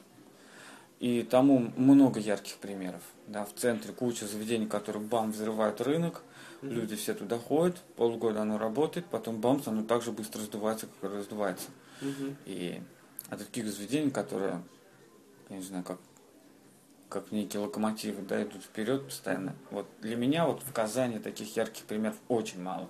И 1.03 1.21
тому 1.23 1.73
много 1.75 2.17
ярких 2.21 2.55
примеров. 2.59 3.01
Да, 3.27 3.43
в 3.43 3.53
центре 3.53 3.91
куча 3.91 4.25
заведений, 4.25 4.67
которые 4.67 5.03
бам, 5.03 5.33
взрывают 5.33 5.81
рынок, 5.81 6.21
mm-hmm. 6.61 6.69
люди 6.69 6.95
все 6.95 7.13
туда 7.13 7.37
ходят, 7.37 7.75
полгода 7.97 8.43
оно 8.43 8.57
работает, 8.57 9.07
потом 9.07 9.41
бам, 9.41 9.61
оно 9.65 9.83
так 9.83 10.01
же 10.01 10.13
быстро 10.13 10.39
раздувается, 10.39 10.87
как 10.87 11.11
и 11.11 11.13
раздувается. 11.13 11.67
Mm-hmm. 11.99 12.35
И 12.45 12.81
от 13.29 13.39
таких 13.39 13.69
заведений, 13.69 14.11
которые, 14.11 14.63
я 15.49 15.57
не 15.57 15.61
знаю, 15.61 15.83
как, 15.83 15.97
как 17.09 17.33
некие 17.33 17.61
локомотивы, 17.61 18.21
да, 18.21 18.41
идут 18.41 18.63
вперед 18.63 19.03
постоянно. 19.03 19.57
Вот 19.71 19.87
для 19.99 20.15
меня 20.15 20.47
вот 20.47 20.63
в 20.63 20.71
Казани 20.71 21.19
таких 21.19 21.53
ярких 21.57 21.83
примеров 21.83 22.15
очень 22.29 22.61
мало. 22.61 22.87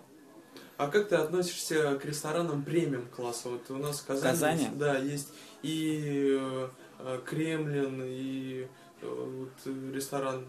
А 0.78 0.88
как 0.88 1.10
ты 1.10 1.16
относишься 1.16 1.96
к 1.98 2.06
ресторанам 2.06 2.64
премиум 2.64 3.08
класса? 3.08 3.50
Вот 3.50 3.72
у 3.72 3.78
нас 3.78 4.02
в 4.02 4.06
Казани, 4.06 4.30
Казани? 4.30 4.70
да, 4.76 4.98
есть 5.00 5.30
и 5.64 6.38
Э, 6.40 6.70
Кремлин 7.26 8.02
и 8.04 8.68
э, 9.02 9.06
вот, 9.06 9.74
ресторан 9.94 10.46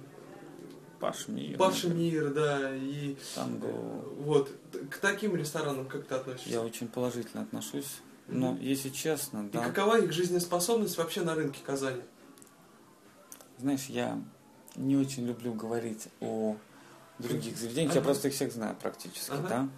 Пашмир. 1.01 1.59
Пашмир, 1.59 2.33
да, 2.33 2.75
и 2.75 3.17
Танго. 3.35 3.67
вот 3.67 4.51
к 4.91 4.99
таким 4.99 5.37
ресторанам 5.37 5.87
как 5.87 6.07
ты 6.07 6.15
относишься? 6.15 6.51
Я 6.51 6.63
очень 6.63 6.89
положительно 6.89 7.43
отношусь, 7.43 7.99
но 8.27 8.53
mm-hmm. 8.53 8.63
если 8.63 8.89
честно, 8.89 9.49
да. 9.51 9.61
И 9.61 9.69
какова 9.69 9.99
их 10.01 10.13
жизнеспособность 10.13 10.97
вообще 10.97 11.23
на 11.23 11.35
рынке 11.35 11.61
Казани? 11.65 12.01
Знаешь, 13.59 13.87
я 13.87 14.19
не 14.77 14.97
очень 14.97 15.27
люблю 15.27 15.53
говорить 15.53 16.09
о 16.21 16.57
других 17.19 17.57
заведениях, 17.57 17.93
ага. 17.93 18.01
я 18.01 18.05
просто 18.05 18.29
их 18.29 18.35
всех 18.35 18.53
знаю 18.53 18.77
практически, 18.81 19.31
ага. 19.31 19.49
да. 19.49 19.69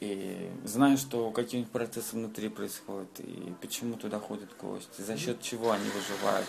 И 0.00 0.50
знаю, 0.64 0.98
что 0.98 1.30
какие-нибудь 1.30 1.72
процессы 1.72 2.16
внутри 2.16 2.48
происходят, 2.48 3.08
и 3.20 3.54
почему 3.62 3.96
туда 3.96 4.20
ходят 4.20 4.54
гости, 4.58 5.00
за 5.00 5.16
счет 5.16 5.40
чего 5.40 5.70
они 5.72 5.88
выживают. 5.88 6.46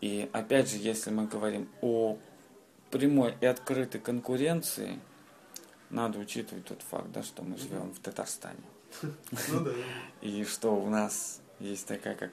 И 0.00 0.28
опять 0.32 0.70
же, 0.70 0.76
если 0.76 1.10
мы 1.10 1.26
говорим 1.26 1.68
о 1.80 2.18
прямой 2.90 3.36
и 3.40 3.46
открытой 3.46 4.00
конкуренции, 4.00 5.00
надо 5.90 6.18
учитывать 6.18 6.64
тот 6.64 6.82
факт, 6.82 7.10
да, 7.12 7.22
что 7.22 7.42
мы 7.42 7.56
живем 7.56 7.92
в 7.92 7.98
Татарстане. 7.98 8.58
Ну 9.48 9.68
и 10.20 10.44
что 10.44 10.76
у 10.76 10.88
нас 10.88 11.40
есть 11.58 11.86
такая, 11.86 12.14
как 12.14 12.30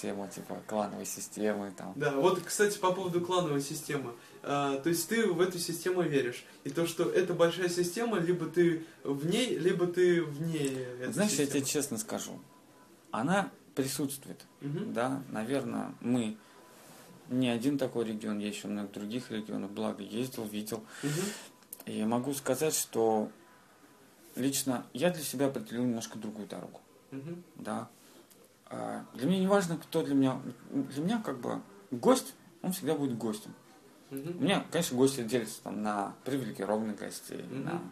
тема 0.00 0.28
типа 0.28 0.62
клановой 0.66 1.06
системы 1.06 1.72
там. 1.76 1.92
Да, 1.96 2.12
вот, 2.12 2.40
кстати, 2.40 2.78
по 2.78 2.92
поводу 2.92 3.20
клановой 3.20 3.60
системы. 3.60 4.14
А, 4.42 4.78
то 4.78 4.88
есть 4.88 5.08
ты 5.08 5.26
в 5.26 5.40
эту 5.40 5.58
систему 5.58 6.02
веришь. 6.02 6.44
И 6.64 6.70
то, 6.70 6.86
что 6.86 7.04
это 7.08 7.34
большая 7.34 7.68
система, 7.68 8.18
либо 8.18 8.46
ты 8.46 8.84
в 9.02 9.26
ней, 9.26 9.58
либо 9.58 9.86
ты 9.86 10.22
вне 10.22 10.66
этой 10.66 11.12
Знаешь, 11.12 11.30
системы. 11.30 11.48
я 11.48 11.54
тебе 11.54 11.64
честно 11.64 11.98
скажу. 11.98 12.40
Она 13.10 13.50
присутствует. 13.74 14.44
Угу. 14.60 14.92
Да, 14.92 15.22
наверное, 15.30 15.94
мы 16.00 16.36
не 17.28 17.48
один 17.48 17.78
такой 17.78 18.04
регион, 18.06 18.38
есть 18.38 18.58
еще 18.58 18.68
много 18.68 18.88
других 18.88 19.30
регионов, 19.30 19.70
благо 19.72 20.02
ездил, 20.02 20.44
видел. 20.44 20.84
Угу. 21.02 21.92
И 21.92 22.04
могу 22.04 22.34
сказать, 22.34 22.74
что 22.74 23.30
лично 24.36 24.86
я 24.92 25.10
для 25.10 25.22
себя 25.22 25.46
определил 25.46 25.84
немножко 25.84 26.18
другую 26.18 26.46
дорогу. 26.46 26.80
Угу. 27.12 27.42
Да. 27.56 27.88
А, 28.70 29.04
для 29.14 29.26
меня 29.26 29.40
не 29.40 29.46
важно, 29.46 29.76
кто 29.76 30.02
для 30.02 30.14
меня. 30.14 30.40
Для 30.70 31.02
меня 31.02 31.22
как 31.24 31.40
бы 31.40 31.60
гость, 31.90 32.34
он 32.62 32.72
всегда 32.72 32.94
будет 32.94 33.16
гостем. 33.16 33.54
Угу. 34.10 34.38
У 34.38 34.42
меня, 34.42 34.64
конечно, 34.70 34.96
гости 34.96 35.22
делятся 35.22 35.62
там 35.62 35.82
на 35.82 36.14
привилегированных 36.24 36.98
гостей, 36.98 37.42
угу. 37.42 37.54
на 37.56 37.82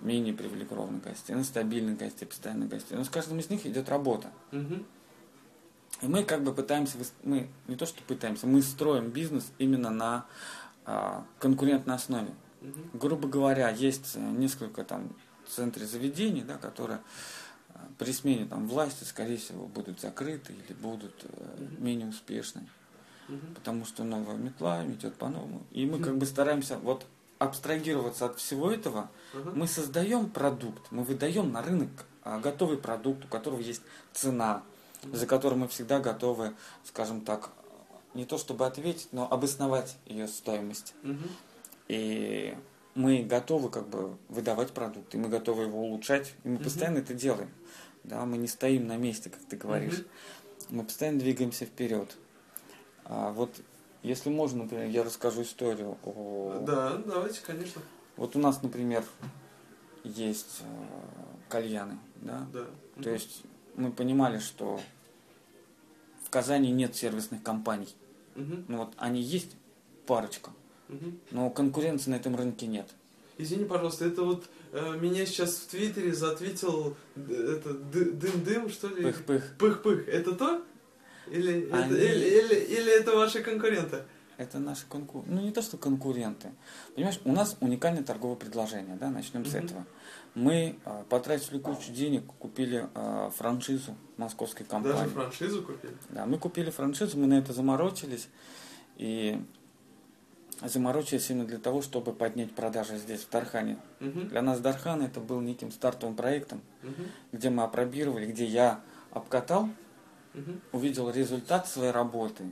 менее 0.00 0.34
привилегированных 0.34 1.02
гостей, 1.02 1.34
на 1.34 1.44
стабильных 1.44 1.98
гостей, 1.98 2.26
постоянных 2.26 2.68
гостей. 2.68 2.96
Но 2.96 3.04
с 3.04 3.10
каждым 3.10 3.38
из 3.38 3.50
них 3.50 3.66
идет 3.66 3.88
работа. 3.88 4.30
Угу. 4.52 4.84
И 6.02 6.06
мы 6.06 6.24
как 6.24 6.42
бы 6.42 6.54
пытаемся, 6.54 6.96
мы 7.22 7.48
не 7.66 7.76
то 7.76 7.86
что 7.86 8.02
пытаемся, 8.02 8.46
мы 8.46 8.62
строим 8.62 9.10
бизнес 9.10 9.52
именно 9.58 9.90
на 9.90 10.26
а, 10.86 11.24
конкурентной 11.38 11.94
основе. 11.94 12.30
Угу. 12.62 12.98
Грубо 12.98 13.28
говоря, 13.28 13.68
есть 13.70 14.16
несколько 14.16 14.84
там 14.84 15.14
центров 15.46 15.88
заведений, 15.88 16.42
да, 16.42 16.56
которые 16.56 17.00
при 17.98 18.12
смене 18.12 18.46
там, 18.46 18.66
власти, 18.66 19.04
скорее 19.04 19.36
всего, 19.36 19.66
будут 19.66 20.00
закрыты 20.00 20.52
или 20.52 20.76
будут 20.76 21.24
э, 21.24 21.66
менее 21.78 22.08
успешны. 22.08 22.66
Потому 23.54 23.84
что 23.84 24.02
новая 24.02 24.36
метла 24.36 24.84
идет 24.86 25.14
по-новому. 25.14 25.62
И 25.70 25.86
мы 25.86 26.00
как 26.00 26.18
бы 26.18 26.26
стараемся 26.26 26.78
вот 26.78 27.06
абстрагироваться 27.38 28.26
от 28.26 28.38
всего 28.38 28.70
этого. 28.72 29.08
Мы 29.54 29.68
создаем 29.68 30.28
продукт, 30.28 30.90
мы 30.90 31.04
выдаем 31.04 31.52
на 31.52 31.62
рынок 31.62 31.88
а, 32.22 32.38
готовый 32.38 32.76
продукт, 32.76 33.24
у 33.24 33.28
которого 33.28 33.60
есть 33.60 33.82
цена, 34.12 34.62
за 35.12 35.26
которую 35.26 35.60
мы 35.60 35.68
всегда 35.68 36.00
готовы, 36.00 36.54
скажем 36.84 37.22
так, 37.22 37.50
не 38.14 38.24
то 38.24 38.36
чтобы 38.36 38.66
ответить, 38.66 39.08
но 39.12 39.30
обосновать 39.30 39.96
ее 40.04 40.28
стоимость. 40.28 40.94
И 41.88 42.56
мы 43.00 43.22
готовы 43.22 43.70
как 43.70 43.88
бы 43.88 44.16
выдавать 44.28 44.72
продукт, 44.72 45.14
и 45.14 45.18
мы 45.18 45.28
готовы 45.28 45.64
его 45.64 45.80
улучшать, 45.80 46.34
и 46.44 46.48
мы 46.48 46.56
угу. 46.56 46.64
постоянно 46.64 46.98
это 46.98 47.14
делаем. 47.14 47.50
Да, 48.04 48.24
мы 48.24 48.36
не 48.36 48.46
стоим 48.46 48.86
на 48.86 48.96
месте, 48.96 49.30
как 49.30 49.40
ты 49.40 49.56
говоришь. 49.56 50.00
Угу. 50.00 50.06
Мы 50.70 50.84
постоянно 50.84 51.18
двигаемся 51.18 51.64
вперед. 51.64 52.16
А 53.04 53.32
вот, 53.32 53.60
если 54.02 54.30
можно, 54.30 54.64
например, 54.64 54.88
я 54.88 55.02
расскажу 55.02 55.42
историю 55.42 55.98
о... 56.04 56.62
Да, 56.66 56.96
давайте, 56.96 57.40
конечно. 57.44 57.82
Вот 58.16 58.36
у 58.36 58.38
нас, 58.38 58.62
например, 58.62 59.04
есть 60.04 60.60
э, 60.60 60.64
кальяны, 61.48 61.98
да. 62.16 62.46
Да. 62.52 62.66
То 63.02 63.10
есть 63.10 63.42
мы 63.74 63.90
понимали, 63.90 64.38
что 64.38 64.80
в 66.24 66.30
Казани 66.30 66.70
нет 66.70 66.94
сервисных 66.94 67.42
компаний. 67.42 67.94
Мгм, 68.34 68.64
Ну 68.68 68.78
вот 68.78 68.92
они 68.96 69.20
есть 69.20 69.56
парочка, 70.06 70.50
мгм. 70.90 71.18
но 71.30 71.50
конкуренции 71.50 72.10
на 72.10 72.16
этом 72.16 72.36
рынке 72.36 72.66
нет. 72.66 72.88
Извини, 73.38 73.64
пожалуйста, 73.64 74.04
это 74.04 74.22
вот 74.22 74.44
э, 74.72 74.98
меня 75.00 75.24
сейчас 75.24 75.54
в 75.56 75.66
Твиттере 75.68 76.12
заответил 76.14 76.96
э, 77.16 77.56
это 77.58 77.72
ды- 77.74 78.12
дым-дым, 78.12 78.68
что 78.70 78.88
ли? 78.88 79.02
Пых-пых. 79.04 79.56
Пых-пых. 79.58 80.06
Это 80.08 80.34
то? 80.34 80.62
Или, 81.30 81.62
это, 81.68 81.76
Они- 81.76 81.94
или, 81.96 82.26
или, 82.26 82.54
или 82.54 83.00
это 83.00 83.14
ваши 83.16 83.42
конкуренты? 83.42 84.02
Это 84.36 84.58
наши 84.58 84.84
конкуренты. 84.88 85.30
Ну, 85.32 85.40
не 85.42 85.52
то, 85.52 85.62
что 85.62 85.76
конкуренты. 85.78 86.50
Понимаешь, 86.94 87.20
у 87.24 87.32
нас 87.32 87.56
уникальное 87.60 88.02
торговое 88.02 88.36
предложение, 88.36 88.96
да, 88.96 89.10
начнем 89.10 89.44
с 89.46 89.54
Мгм. 89.54 89.64
этого. 89.64 89.86
Мы 90.34 90.76
э, 90.84 91.04
потратили 91.08 91.58
кучу 91.58 91.92
денег, 91.92 92.24
купили 92.38 92.88
э, 92.94 93.30
франшизу 93.36 93.96
московской 94.18 94.66
компании. 94.66 94.96
Даже 94.98 95.10
франшизу 95.10 95.62
купили? 95.62 95.94
Да, 96.10 96.26
мы 96.26 96.38
купили 96.38 96.70
франшизу, 96.70 97.18
мы 97.18 97.26
на 97.26 97.38
это 97.38 97.52
заморочились. 97.52 98.28
И 98.96 99.40
заморочились 100.62 101.30
именно 101.30 101.46
для 101.46 101.58
того, 101.58 101.82
чтобы 101.82 102.12
поднять 102.12 102.54
продажи 102.54 102.96
здесь, 102.98 103.20
в 103.22 103.30
Дархане. 103.30 103.78
Мгм, 104.00 104.28
Для 104.28 104.42
нас 104.42 104.60
Дархан 104.60 105.02
это 105.02 105.20
был 105.20 105.40
неким 105.40 105.70
стартовым 105.72 106.14
проектом, 106.16 106.60
мгм, 106.82 107.08
где 107.32 107.50
мы 107.50 107.62
опробировали, 107.62 108.26
где 108.26 108.44
я 108.44 108.80
обкатал, 109.10 109.68
мгм, 110.34 110.60
увидел 110.72 111.10
результат 111.10 111.66
своей 111.68 111.90
работы. 111.92 112.44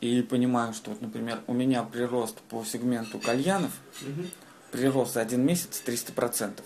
И 0.00 0.22
понимаю, 0.22 0.72
что, 0.72 0.90
вот, 0.90 1.02
например, 1.02 1.42
у 1.46 1.52
меня 1.52 1.82
прирост 1.82 2.40
по 2.42 2.64
сегменту 2.64 3.18
кальянов, 3.18 3.72
мгм, 4.00 4.30
прирост 4.72 5.14
за 5.14 5.20
один 5.20 5.44
месяц 5.44 5.80
300%. 5.80 6.64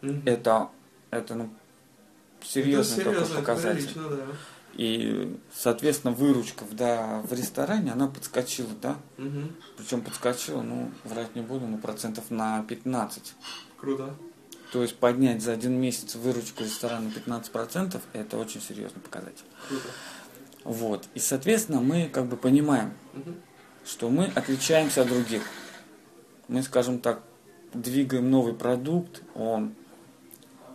мгм. 0.00 0.22
Это, 0.24 0.70
это 1.10 1.34
ну, 1.34 1.50
серьезный 2.42 2.96
Это 2.96 3.04
такой 3.04 3.14
серьезно, 3.26 3.32
это 3.34 3.42
показатель. 3.42 3.92
прилично, 3.94 4.08
да. 4.08 4.26
И, 4.74 5.36
соответственно, 5.52 6.12
выручка 6.14 6.64
в, 6.64 6.74
да, 6.74 7.20
в 7.22 7.32
ресторане, 7.32 7.92
она 7.92 8.06
подскочила, 8.06 8.70
да? 8.80 8.96
Мгм, 9.18 9.54
Причем 9.76 10.02
подскочила, 10.02 10.62
ну, 10.62 10.90
врать 11.04 11.34
не 11.34 11.42
буду, 11.42 11.66
ну, 11.66 11.78
процентов 11.78 12.30
на 12.30 12.62
15. 12.64 13.34
Круто. 13.78 14.14
То 14.72 14.82
есть 14.82 14.96
поднять 14.96 15.42
за 15.42 15.52
один 15.52 15.80
месяц 15.80 16.14
выручку 16.14 16.62
ресторана 16.62 17.08
на 17.08 17.12
15% 17.12 18.00
это 18.12 18.38
очень 18.38 18.60
серьезный 18.60 19.02
показатель. 19.02 19.44
Круто. 19.68 19.88
Вот. 20.62 21.08
И, 21.14 21.18
соответственно, 21.18 21.80
мы 21.80 22.08
как 22.08 22.26
бы 22.26 22.36
понимаем, 22.36 22.94
Мгм, 23.12 23.34
что 23.84 24.08
мы 24.08 24.26
отличаемся 24.34 25.02
от 25.02 25.08
других. 25.08 25.42
Мы, 26.46 26.62
скажем 26.62 27.00
так, 27.00 27.22
двигаем 27.74 28.30
новый 28.30 28.54
продукт, 28.54 29.22
он 29.34 29.74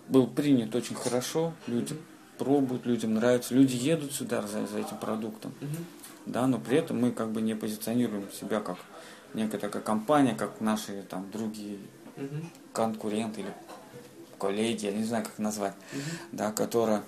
был 0.09 0.27
принят 0.27 0.75
очень 0.75 0.95
хорошо, 0.95 1.53
люди 1.67 1.93
Мгм. 1.93 2.01
Пробуют, 2.37 2.85
людям 2.85 3.13
нравится, 3.13 3.53
люди 3.53 3.75
едут 3.75 4.13
сюда 4.13 4.41
за, 4.41 4.65
за 4.67 4.79
этим 4.79 4.97
продуктом, 4.97 5.53
мгм, 5.61 5.85
да, 6.25 6.47
но 6.47 6.59
при 6.59 6.77
этом 6.77 6.99
мы 6.99 7.11
как 7.11 7.31
бы 7.31 7.41
не 7.41 7.55
позиционируем 7.55 8.31
себя 8.31 8.59
как 8.59 8.77
некая 9.33 9.57
такая 9.57 9.81
компания, 9.81 10.35
как 10.35 10.61
наши 10.61 11.03
там 11.03 11.29
другие 11.31 11.79
мгм, 12.15 12.49
конкуренты 12.73 13.41
или 13.41 13.53
коллеги, 14.37 14.85
я 14.85 14.91
не 14.91 15.03
знаю, 15.03 15.23
как 15.23 15.37
назвать, 15.37 15.73
мгм. 15.91 16.01
да, 16.31 16.51
которая 16.51 17.03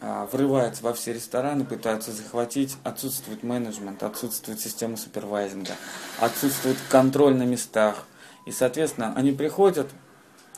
а, 0.00 0.26
врывается 0.26 0.82
во 0.82 0.92
все 0.94 1.12
рестораны, 1.12 1.64
пытаются 1.64 2.10
захватить, 2.10 2.76
отсутствует 2.82 3.44
менеджмент, 3.44 4.02
отсутствует 4.02 4.58
система 4.58 4.96
супервайзинга, 4.96 5.74
отсутствует 6.18 6.76
контроль 6.88 7.36
на 7.36 7.44
местах. 7.44 8.04
И, 8.44 8.50
соответственно, 8.50 9.12
они 9.14 9.30
приходят, 9.30 9.88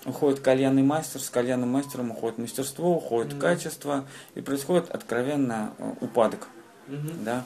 уходит 0.05 0.41
кальянный 0.41 0.83
мастер, 0.83 1.21
с 1.21 1.31
кальянным 1.31 1.71
мастером 1.71 2.11
уходит 2.11 2.39
мастерство, 2.39 2.97
уходит 2.97 3.33
Мгм. 3.33 3.41
качество, 3.41 4.05
и 4.35 4.41
происходит 4.41 4.91
откровенно 4.91 5.73
э, 5.79 5.93
упадок. 6.01 6.49
Мгм. 6.89 7.25
Да? 7.25 7.45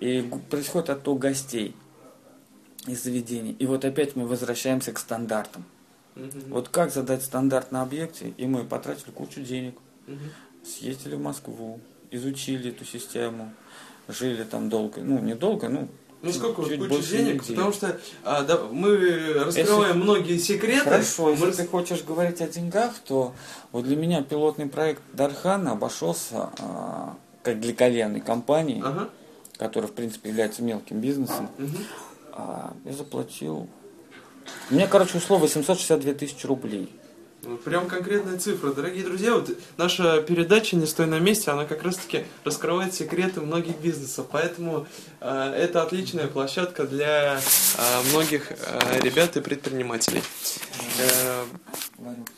И 0.00 0.28
происходит 0.50 0.90
отток 0.90 1.18
гостей 1.20 1.74
из 2.86 3.02
заведений. 3.02 3.52
И 3.58 3.66
вот 3.66 3.84
опять 3.84 4.16
мы 4.16 4.26
возвращаемся 4.26 4.92
к 4.92 4.98
стандартам. 4.98 5.64
Мгм. 6.16 6.50
Вот 6.50 6.68
как 6.68 6.92
задать 6.92 7.22
стандарт 7.22 7.72
на 7.72 7.82
объекте, 7.82 8.34
и 8.36 8.46
мы 8.46 8.64
потратили 8.64 9.10
кучу 9.10 9.40
денег, 9.40 9.76
Мгм. 10.06 10.18
съездили 10.64 11.14
в 11.14 11.20
Москву, 11.20 11.80
изучили 12.10 12.70
эту 12.70 12.84
систему, 12.84 13.52
жили 14.08 14.44
там 14.44 14.68
долго, 14.68 15.00
ну 15.00 15.18
не 15.18 15.34
долго, 15.34 15.68
ну 15.68 15.88
Ну 16.24 16.32
сколько 16.32 16.60
вот 16.62 16.88
больше 16.88 17.10
денег, 17.10 17.42
недели. 17.42 17.54
потому 17.56 17.72
что 17.72 18.00
а, 18.22 18.42
да, 18.42 18.58
мы 18.70 19.32
раскрываем 19.34 20.00
многие 20.00 20.38
секреты. 20.38 20.84
Хорошо, 20.84 21.26
Мы 21.26 21.32
если 21.32 21.62
ты 21.62 21.68
хочешь 21.68 22.02
говорить 22.02 22.40
о 22.40 22.48
деньгах, 22.48 22.92
то 23.06 23.34
вот 23.72 23.84
для 23.84 23.96
меня 23.96 24.22
пилотный 24.22 24.66
проект 24.66 25.02
Дархана 25.12 25.72
обошелся, 25.72 26.50
а, 26.60 27.16
как 27.42 27.60
для 27.60 27.74
кальянной 27.74 28.20
компании, 28.20 28.82
Ага. 28.84 29.10
которая 29.58 29.90
в 29.90 29.94
принципе 29.94 30.30
является 30.30 30.62
мелким 30.62 31.00
бизнесом, 31.00 31.48
Мгм. 31.58 31.76
а, 32.32 32.72
я 32.84 32.92
заплатил, 32.92 33.68
у 34.70 34.74
меня, 34.74 34.86
короче, 34.86 35.18
ушло 35.18 35.38
862 35.38 36.14
тысячи 36.14 36.46
рублей. 36.46 36.90
Вот 37.46 37.62
Прям 37.62 37.86
конкретная 37.86 38.38
цифра. 38.38 38.72
Дорогие 38.72 39.04
друзья, 39.04 39.34
вот 39.34 39.50
наша 39.76 40.22
передача 40.22 40.76
«Не 40.76 40.86
стой 40.86 41.06
на 41.06 41.18
месте», 41.18 41.50
она 41.50 41.64
как 41.64 41.82
раз-таки 41.82 42.24
раскрывает 42.44 42.94
секреты 42.94 43.40
многих 43.40 43.78
бизнесов. 43.78 44.26
Поэтому 44.30 44.86
э, 45.20 45.54
это 45.56 45.82
отличная 45.82 46.26
площадка 46.26 46.84
для 46.84 47.36
э, 47.38 48.02
многих 48.10 48.50
э, 48.50 49.00
ребят 49.00 49.36
и 49.36 49.40
предпринимателей. 49.40 50.22
Э, 50.98 51.44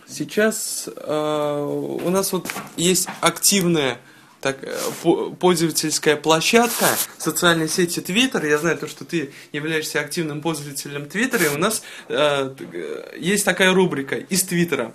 Сейчас 0.09 0.88
э, 0.95 1.99
у 2.03 2.11
нас 2.11 2.33
вот 2.33 2.47
есть 2.77 3.09
активная 3.21 3.99
так, 4.40 4.59
э, 4.62 4.77
по- 5.03 5.31
пользовательская 5.31 6.16
площадка 6.16 6.87
социальной 7.18 7.68
сети 7.68 8.01
Twitter. 8.01 8.46
Я 8.46 8.59
знаю 8.59 8.79
то, 8.79 8.87
что 8.87 9.05
ты 9.05 9.33
являешься 9.53 10.01
активным 10.01 10.40
пользователем 10.40 11.05
Twitter, 11.05 11.44
и 11.44 11.55
у 11.55 11.59
нас 11.59 11.83
э, 12.09 12.55
э, 12.59 13.16
есть 13.18 13.44
такая 13.44 13.72
рубрика 13.72 14.16
из 14.16 14.42
Твиттера. 14.42 14.94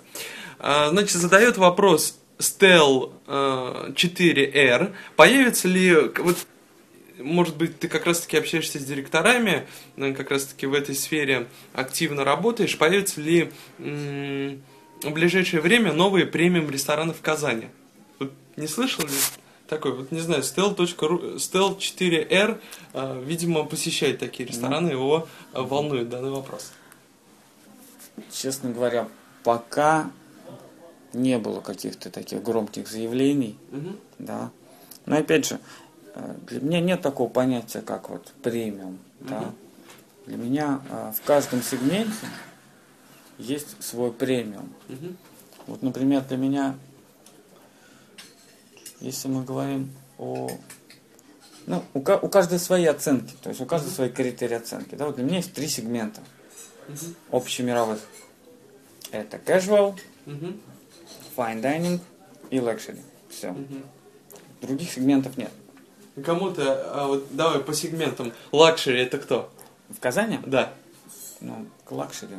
Э, 0.58 0.88
значит, 0.90 1.16
задает 1.16 1.56
вопрос 1.56 2.18
Stel 2.38 3.12
э, 3.26 3.92
4R. 3.94 4.94
Появится 5.16 5.68
ли 5.68 5.94
вот 6.18 6.38
может 7.18 7.56
быть, 7.56 7.78
ты 7.78 7.86
как 7.86 8.06
раз-таки 8.06 8.36
общаешься 8.36 8.80
с 8.80 8.84
директорами, 8.84 9.66
э, 9.96 10.12
как 10.12 10.30
раз-таки 10.30 10.66
в 10.66 10.74
этой 10.74 10.94
сфере 10.94 11.46
активно 11.72 12.24
работаешь. 12.24 12.76
Появятся 12.76 13.20
ли 13.20 13.50
в 13.78 15.10
ближайшее 15.10 15.60
время 15.60 15.92
новые 15.92 16.26
премиум 16.26 16.70
рестораны 16.70 17.12
в 17.12 17.20
Казани? 17.20 17.68
Не 18.56 18.66
слышал 18.66 19.04
ли? 19.04 19.14
Такой, 19.68 19.92
вот 19.96 20.12
не 20.12 20.20
знаю, 20.20 20.42
stel.ru, 20.42 21.36
stel 21.36 21.78
4R, 21.78 22.60
э, 22.92 23.22
видимо, 23.24 23.64
посещает 23.64 24.18
такие 24.18 24.46
рестораны, 24.48 24.90
его 24.90 25.26
э, 25.54 25.60
волнует 25.62 26.10
данный 26.10 26.30
вопрос. 26.30 26.72
Честно 28.30 28.70
говоря, 28.70 29.08
пока 29.44 30.10
не 31.14 31.38
было 31.38 31.60
каких-то 31.60 32.10
таких 32.10 32.42
громких 32.42 32.86
заявлений, 32.88 33.56
Мгм. 33.70 33.98
да. 34.18 34.50
Но 35.06 35.16
опять 35.16 35.46
же, 35.46 35.58
э, 36.14 36.34
для 36.48 36.60
меня 36.60 36.80
нет 36.80 37.00
такого 37.00 37.30
понятия, 37.30 37.80
как 37.80 38.10
вот 38.10 38.32
премиум, 38.42 38.98
да. 39.20 39.40
Мгм. 39.40 39.54
Для 40.26 40.36
меня 40.36 40.80
э, 40.90 41.12
в 41.16 41.26
каждом 41.26 41.62
сегменте 41.62 42.26
есть 43.38 43.82
свой 43.82 44.12
премиум. 44.12 44.70
Мгм. 44.88 45.16
Вот, 45.66 45.82
например, 45.82 46.22
для 46.24 46.36
меня, 46.36 46.76
если 49.02 49.28
мы 49.28 49.44
говорим 49.44 49.90
о... 50.18 50.48
Ну, 51.66 51.84
у, 51.94 51.98
у 52.00 52.28
каждой 52.28 52.58
свои 52.58 52.86
оценки, 52.86 53.34
то 53.42 53.50
есть 53.50 53.60
у 53.60 53.66
каждой 53.66 53.90
свои 53.90 54.08
критерии 54.08 54.56
оценки. 54.56 54.94
Да? 54.94 55.06
Вот 55.06 55.16
для 55.16 55.24
меня 55.24 55.36
есть 55.36 55.52
три 55.52 55.68
сегмента 55.68 56.20
Мгм. 56.88 57.14
общемировых. 57.30 58.00
Это 59.12 59.36
casual, 59.36 59.96
Мгм. 60.26 60.60
fine 61.36 61.60
dining 61.62 62.00
и 62.50 62.56
luxury. 62.58 63.00
Все. 63.30 63.50
Мгм. 63.52 63.82
Других 64.60 64.90
сегментов 64.90 65.36
нет. 65.36 65.50
Кому-то, 66.24 66.82
а 66.94 67.06
вот 67.06 67.34
давай 67.34 67.60
по 67.60 67.72
сегментам. 67.72 68.32
Luxury 68.50 69.00
это 69.02 69.18
кто? 69.18 69.50
В 69.88 69.98
Казани, 70.00 70.40
Да. 70.46 70.72
ну, 71.40 71.66
к 71.84 71.92
luxury. 71.92 72.36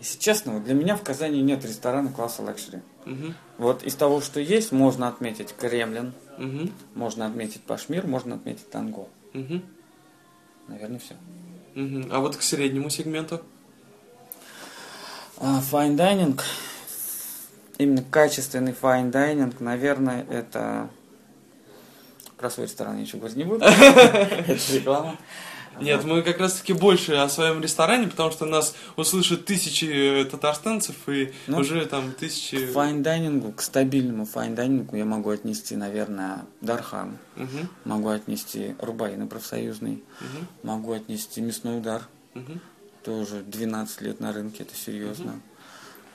Если 0.00 0.18
честно, 0.18 0.52
вот 0.54 0.64
для 0.64 0.74
меня 0.74 0.96
в 0.96 1.02
Казани 1.02 1.42
нет 1.42 1.64
ресторана 1.64 2.10
класса 2.10 2.42
luxury. 2.42 2.80
Мгм. 3.04 3.34
Вот 3.58 3.82
из 3.82 3.94
того, 3.94 4.20
что 4.20 4.40
есть, 4.40 4.72
можно 4.72 5.08
отметить 5.08 5.54
Кремлин, 5.56 6.12
Мгм. 6.38 6.72
можно 6.94 7.26
отметить 7.26 7.62
Пашмир, 7.62 8.06
можно 8.06 8.34
отметить 8.36 8.70
Танго. 8.70 9.08
Мгм. 9.32 9.62
Наверное, 10.68 10.98
все. 10.98 11.16
Мгм. 11.74 12.08
А 12.10 12.20
вот 12.20 12.36
к 12.36 12.42
среднему 12.42 12.90
сегменту? 12.90 13.40
А, 15.38 15.60
Fine 15.60 15.96
dining, 15.96 16.40
именно 17.78 18.02
качественный 18.02 18.72
fine 18.72 19.10
dining, 19.10 19.54
наверное, 19.60 20.26
это... 20.28 20.90
Про 22.36 22.48
свой 22.50 22.66
ресторан 22.66 22.96
я 22.96 23.02
ничего 23.02 23.18
говорить 23.18 23.36
не 23.36 23.44
буду. 23.44 23.64
Это 23.66 24.52
реклама. 24.72 25.16
Нет, 25.80 26.04
мы 26.04 26.22
как 26.22 26.38
раз 26.40 26.54
таки 26.54 26.72
больше 26.72 27.14
о 27.14 27.28
своем 27.28 27.60
ресторане, 27.62 28.08
потому 28.08 28.30
что 28.30 28.44
нас 28.44 28.74
услышат 28.96 29.44
тысячи 29.46 29.84
э, 29.84 30.24
татарстанцев 30.24 31.08
и 31.08 31.32
Ну, 31.46 31.58
уже 31.58 31.86
там 31.86 32.12
К 32.12 32.16
тысячи... 32.16 32.66
fine 32.66 32.93
dining'у, 32.93 33.52
к 33.52 33.62
стабильному 33.62 34.26
fine 34.26 34.49
dining'у 34.49 34.96
я 34.96 35.04
могу 35.04 35.30
отнести, 35.30 35.76
наверное, 35.76 36.44
Дархан. 36.60 37.16
Мгм, 37.36 37.68
Могу 37.84 38.08
отнести 38.08 38.74
Рубаи 38.80 39.13
на 39.13 39.26
Профсоюзной. 39.26 40.02
мгм, 40.20 40.48
Могу 40.62 40.92
отнести 40.92 41.40
Мясной 41.40 41.78
удар. 41.78 42.02
мгм. 42.34 42.60
Тоже 43.04 43.42
12 43.42 44.02
лет 44.02 44.20
на 44.20 44.32
рынке, 44.32 44.64
это 44.64 44.74
серьезно. 44.74 45.40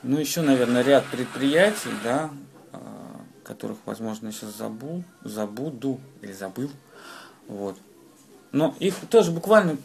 Ну, 0.03 0.19
еще, 0.19 0.41
наверное, 0.41 0.83
ряд 0.83 1.03
предприятий, 1.07 1.89
да, 2.03 2.29
а, 2.71 3.21
которых, 3.43 3.79
возможно, 3.85 4.31
сейчас 4.31 4.55
забыл, 4.55 5.03
забуду 5.23 5.99
или 6.21 6.31
забыл. 6.31 6.69
Вот. 7.47 7.77
Но 8.55 8.73
их 8.79 8.95
тоже 9.09 9.31
буквально 9.31 9.75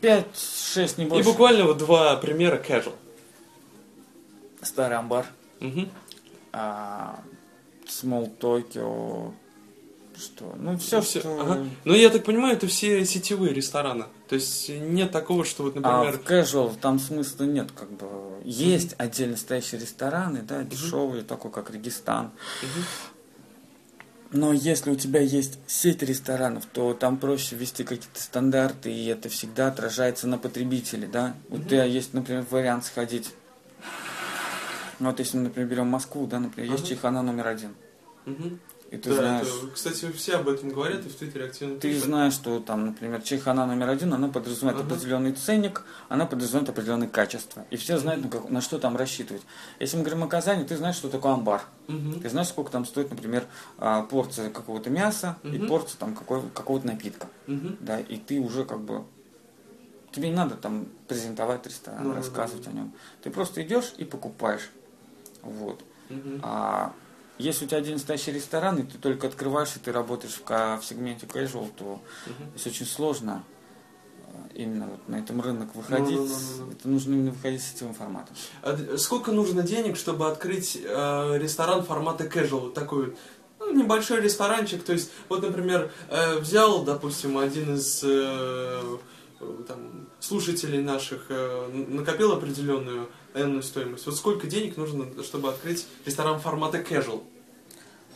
5-6, 0.00 0.94
не 0.98 1.04
И 1.06 1.08
больше. 1.08 1.28
буквально 1.28 1.64
вот 1.64 1.78
два 1.78 2.14
примера 2.16 2.56
casual. 2.56 2.94
Старый 4.62 4.96
амбар. 4.96 5.26
Мгм. 5.58 5.88
а, 6.52 7.20
Small 7.86 8.30
Tokyo, 8.38 9.32
что, 10.16 10.54
ну 10.56 10.78
все, 10.78 11.00
Всё, 11.00 11.18
что... 11.20 11.40
ага. 11.40 11.66
Ну, 11.84 11.94
я 11.94 12.10
так 12.10 12.24
понимаю, 12.24 12.54
это 12.54 12.68
все 12.68 13.04
сетевые 13.04 13.52
рестораны. 13.52 14.04
То 14.28 14.36
есть 14.36 14.68
нет 14.68 15.10
такого, 15.10 15.44
что 15.44 15.64
вот, 15.64 15.76
А 15.78 15.80
например... 15.80 16.18
в 16.18 16.22
casual 16.22 16.76
там 16.80 17.00
смысла 17.00 17.42
нет, 17.44 17.72
как 17.72 17.90
бы 17.90 18.06
есть 18.44 18.94
отдельно 18.98 19.36
стоящие 19.36 19.80
рестораны, 19.80 20.42
да, 20.42 20.62
дешевые, 20.62 21.24
такой 21.24 21.50
как 21.50 21.70
Регистан. 21.72 22.30
Мгм. 22.62 22.84
Но 24.32 24.54
если 24.54 24.90
у 24.90 24.96
тебя 24.96 25.20
есть 25.20 25.58
сеть 25.66 26.02
ресторанов, 26.02 26.64
то 26.66 26.94
там 26.94 27.18
проще 27.18 27.54
ввести 27.54 27.84
какие-то 27.84 28.20
стандарты, 28.20 28.90
и 28.90 29.06
это 29.06 29.28
всегда 29.28 29.68
отражается 29.68 30.26
на 30.26 30.38
потребителе, 30.38 31.06
да. 31.06 31.34
У 31.50 31.58
тебя 31.58 31.84
есть, 31.84 32.14
например, 32.14 32.46
вариант 32.50 32.86
сходить. 32.86 33.30
Вот 34.98 35.18
если, 35.18 35.36
мы, 35.36 35.44
например, 35.44 35.68
берем 35.68 35.88
Москву, 35.88 36.26
да, 36.26 36.38
например, 36.38 36.70
есть 36.70 36.84
Ага. 36.84 36.94
Чайхана 36.94 37.22
номер 37.22 37.48
один. 37.48 37.74
Мгм. 38.24 38.58
И 38.92 38.98
ты 38.98 39.08
Да, 39.08 39.14
знаешь, 39.16 39.46
это, 39.46 39.68
кстати, 39.74 40.12
все 40.12 40.36
об 40.36 40.48
этом 40.50 40.68
говорят 40.68 41.04
и 41.06 41.08
в 41.08 41.14
Твиттере 41.14 41.46
активно 41.46 41.76
ты 41.80 41.88
пишут. 41.92 42.04
знаешь, 42.04 42.34
что 42.34 42.60
там, 42.60 42.84
например, 42.84 43.22
чайхана 43.22 43.64
номер 43.64 43.88
один, 43.88 44.12
она 44.12 44.28
подразумевает 44.28 44.84
Ага. 44.84 44.94
определенный 44.94 45.32
ценник, 45.32 45.82
она 46.10 46.26
подразумевает 46.26 46.68
определенное 46.68 47.08
качество. 47.08 47.64
И 47.70 47.76
все 47.76 47.96
знают, 47.96 48.22
на, 48.22 48.28
как- 48.30 48.50
на 48.50 48.60
что 48.60 48.78
там 48.78 48.94
рассчитывать. 48.98 49.40
Если 49.80 49.96
мы 49.96 50.02
говорим 50.02 50.24
о 50.24 50.28
Казани, 50.28 50.64
ты 50.64 50.76
знаешь, 50.76 50.96
что 50.96 51.08
такое 51.08 51.32
амбар. 51.32 51.62
Мгм. 51.88 52.20
Ты 52.20 52.28
знаешь, 52.28 52.48
сколько 52.48 52.70
там 52.70 52.84
стоит, 52.84 53.08
например, 53.10 53.46
а, 53.78 54.02
порция 54.02 54.50
какого-то 54.50 54.90
мяса 54.90 55.38
и 55.42 55.56
Мгм. 55.58 55.68
порция 55.68 55.96
там 55.98 56.14
какой- 56.14 56.42
какого-то 56.54 56.86
напитка. 56.86 57.28
Мгм. 57.46 57.78
Да, 57.80 57.98
и 57.98 58.18
ты 58.18 58.40
уже 58.40 58.66
как 58.66 58.80
бы... 58.82 59.04
Тебе 60.12 60.28
не 60.28 60.36
надо 60.36 60.56
там 60.56 60.84
презентовать 61.08 61.66
ресторан, 61.66 62.02
Ну, 62.04 62.10
да, 62.10 62.16
рассказывать 62.16 62.64
да, 62.64 62.70
о 62.72 62.74
нем. 62.74 62.92
Ты 63.22 63.30
просто 63.30 63.62
идешь 63.62 63.94
и 63.96 64.04
покупаешь. 64.04 64.68
Вот. 65.40 65.80
Мгм. 66.10 66.40
А 66.42 66.92
если 67.38 67.64
у 67.64 67.68
тебя 67.68 67.78
один 67.78 67.94
настоящий 67.94 68.32
ресторан, 68.32 68.78
и 68.78 68.82
ты 68.82 68.98
только 68.98 69.26
открываешь, 69.26 69.74
и 69.76 69.78
ты 69.78 69.92
работаешь 69.92 70.40
в, 70.44 70.48
в 70.48 70.84
сегменте 70.84 71.26
casual, 71.26 71.70
то 71.76 72.00
Мгм. 72.26 72.50
здесь 72.54 72.66
очень 72.74 72.86
сложно 72.86 73.44
э, 74.18 74.32
именно 74.54 74.86
вот 74.86 75.08
на 75.08 75.16
этом 75.16 75.40
рынок 75.40 75.74
выходить. 75.74 76.16
Ну-ну-ну-ну-ну. 76.16 76.72
Это 76.72 76.88
нужно 76.88 77.14
именно 77.14 77.30
выходить 77.32 77.62
с 77.62 77.72
сетевым 77.72 77.94
форматом. 77.94 78.36
А 78.62 78.96
сколько 78.98 79.32
нужно 79.32 79.62
денег, 79.62 79.96
чтобы 79.96 80.28
открыть 80.30 80.78
э, 80.82 81.38
ресторан 81.38 81.82
формата 81.84 82.24
casual? 82.24 82.72
Такой 82.72 83.16
ну, 83.58 83.72
небольшой 83.72 84.20
ресторанчик. 84.20 84.82
То 84.82 84.92
есть, 84.92 85.10
вот, 85.28 85.42
например, 85.42 85.90
э, 86.08 86.38
взял, 86.38 86.84
допустим, 86.84 87.38
один 87.38 87.74
из 87.76 88.02
э, 88.04 88.82
э, 89.40 89.62
там, 89.66 90.08
слушателей 90.20 90.82
наших, 90.82 91.26
э, 91.28 91.68
накопил 91.88 92.32
определенную 92.32 93.08
энную 93.34 93.62
стоимость. 93.62 94.06
Вот 94.06 94.16
сколько 94.16 94.46
денег 94.46 94.76
нужно, 94.76 95.22
чтобы 95.22 95.48
открыть 95.50 95.86
ресторан 96.04 96.40
формата 96.40 96.78
casual? 96.78 97.22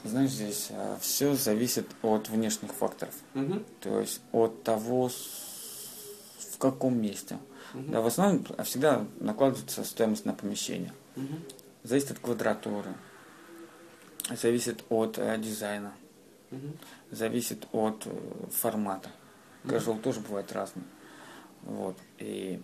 Знаешь, 0.05 0.31
здесь 0.31 0.70
все 1.00 1.35
зависит 1.35 1.87
от 2.02 2.29
внешних 2.29 2.72
факторов. 2.72 3.14
Мгм. 3.35 3.64
То 3.81 4.00
есть 4.00 4.20
от 4.33 4.62
того, 4.62 5.09
в 5.09 6.59
каком 6.59 7.00
месте. 7.00 7.38
Мгм. 7.74 7.90
Да, 7.90 8.00
в 8.00 8.07
основном 8.07 8.46
а, 8.57 8.62
всегда 8.62 9.05
накладывается 9.20 9.85
стоимость 9.85 10.24
на 10.24 10.33
помещение. 10.33 10.92
Мгм. 11.16 11.42
Зависит 11.83 12.12
от 12.12 12.18
квадратуры. 12.20 12.94
Зависит 14.31 14.85
от 14.88 15.18
э, 15.18 15.38
дизайна. 15.38 15.92
Мгм. 16.50 16.79
зависит 17.11 17.66
от 17.72 18.07
э, 18.07 18.11
формата. 18.52 19.11
Casual 19.64 20.00
тоже 20.00 20.20
бывает 20.20 20.52
разный. 20.52 20.85
Вот. 21.62 21.96
И... 22.18 22.62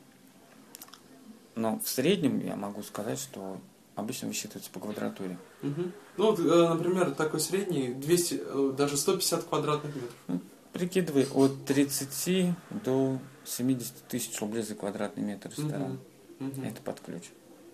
Но 1.54 1.78
в 1.82 1.88
среднем 1.88 2.40
я 2.40 2.56
могу 2.56 2.82
сказать, 2.82 3.18
что 3.18 3.58
обычно 3.94 4.28
высчитывается 4.28 4.70
по 4.70 4.80
квадратуре. 4.80 5.38
Мгм. 5.60 5.92
Ну, 6.16 6.30
вот, 6.30 6.38
э, 6.40 6.68
например, 6.68 7.10
такой 7.12 7.40
средний, 7.40 7.92
200, 7.92 8.42
э, 8.44 8.72
даже 8.76 8.96
150 8.96 9.44
квадратных 9.44 9.94
метров. 9.94 10.14
Ну, 10.28 10.40
прикидывай 10.72 11.26
от 11.34 11.64
30 11.66 12.54
до 12.70 13.18
70 13.44 13.92
тысяч 14.08 14.40
рублей 14.40 14.62
за 14.62 14.74
квадратный 14.74 15.22
метр 15.22 15.50
ресторана. 15.50 15.98
Мгм. 16.38 16.48
Мгм. 16.48 16.64
Это 16.64 16.82
под 16.82 17.00
ключ. 17.00 17.22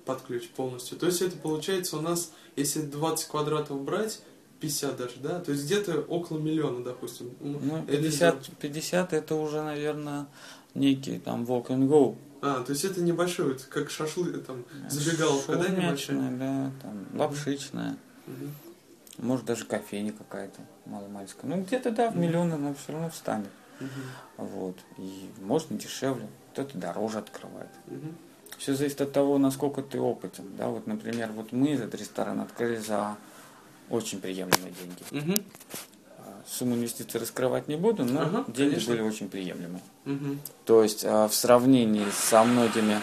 под 0.05 0.23
ключ 0.23 0.49
полностью. 0.49 0.97
То 0.97 1.05
есть 1.05 1.21
это 1.21 1.37
получается 1.37 1.99
у 1.99 2.01
нас, 2.01 2.33
если 2.57 2.81
20 2.81 3.29
квадратов 3.29 3.83
брать, 3.83 4.23
50 4.59 4.97
даже, 4.97 5.17
да, 5.23 5.39
то 5.41 5.53
есть 5.53 5.67
где-то 5.67 6.01
около 6.01 6.39
миллиона, 6.39 6.83
допустим. 6.83 7.31
Ну, 7.41 7.85
Это 7.87 7.99
50, 7.99 8.49
50 8.59 9.13
это 9.13 9.35
уже, 9.35 9.63
наверное, 9.63 10.27
некий 10.75 11.19
там 11.19 11.45
walk 11.45 11.67
and 11.67 11.89
go. 11.89 12.17
А, 12.41 12.63
то 12.63 12.73
есть 12.73 12.85
это 12.85 13.01
небольшой, 13.01 13.53
вот 13.53 13.63
как 13.63 13.91
шашлы, 13.91 14.33
там, 14.39 14.65
забегаловка, 14.89 15.57
да, 15.57 15.69
небольшая? 15.69 16.31
Да, 16.39 16.71
там, 16.83 17.07
лапшичная. 17.19 17.97
Мгм. 18.27 18.55
Может, 19.19 19.45
даже 19.47 19.65
кофейня 19.65 20.13
какая-то 20.13 20.61
маломальская. 20.87 21.51
Ну, 21.51 21.63
где-то, 21.63 21.91
да, 21.91 22.11
в 22.11 22.17
миллион 22.17 22.53
она 22.53 22.75
все 22.75 22.93
равно 22.93 23.11
встанет. 23.11 23.51
Мгм. 23.81 23.91
Вот. 24.37 24.77
И 24.99 25.29
можно 25.41 25.77
дешевле, 25.77 26.29
кто-то 26.53 26.79
дороже 26.79 27.19
открывает. 27.19 27.71
Мгм. 27.87 28.17
Все 28.59 28.75
зависит 28.75 29.01
от 29.01 29.13
того, 29.13 29.39
насколько 29.39 29.83
ты 29.83 30.01
опытен. 30.01 30.45
Да, 30.57 30.69
вот, 30.69 30.87
например, 30.87 31.33
вот 31.33 31.53
мы 31.53 31.71
этот 31.71 31.95
ресторан 31.95 32.41
открыли 32.41 32.77
за 32.77 33.17
очень 33.91 34.21
приемлемые 34.21 34.73
деньги. 34.73 35.03
Мгм. 35.11 35.45
Сумму 36.49 36.77
инвестиций 36.77 37.21
раскрывать 37.21 37.69
не 37.69 37.77
буду, 37.77 38.05
но 38.05 38.23
Ага, 38.23 38.45
деньги 38.49 38.71
конечно. 38.75 38.93
были 38.95 39.03
очень 39.03 39.29
приемлемые. 39.29 39.83
Мгм. 40.07 40.41
То 40.65 40.83
есть 40.83 41.05
а, 41.05 41.29
в 41.29 41.35
сравнении 41.35 42.07
со 42.11 42.43
многими 42.43 43.01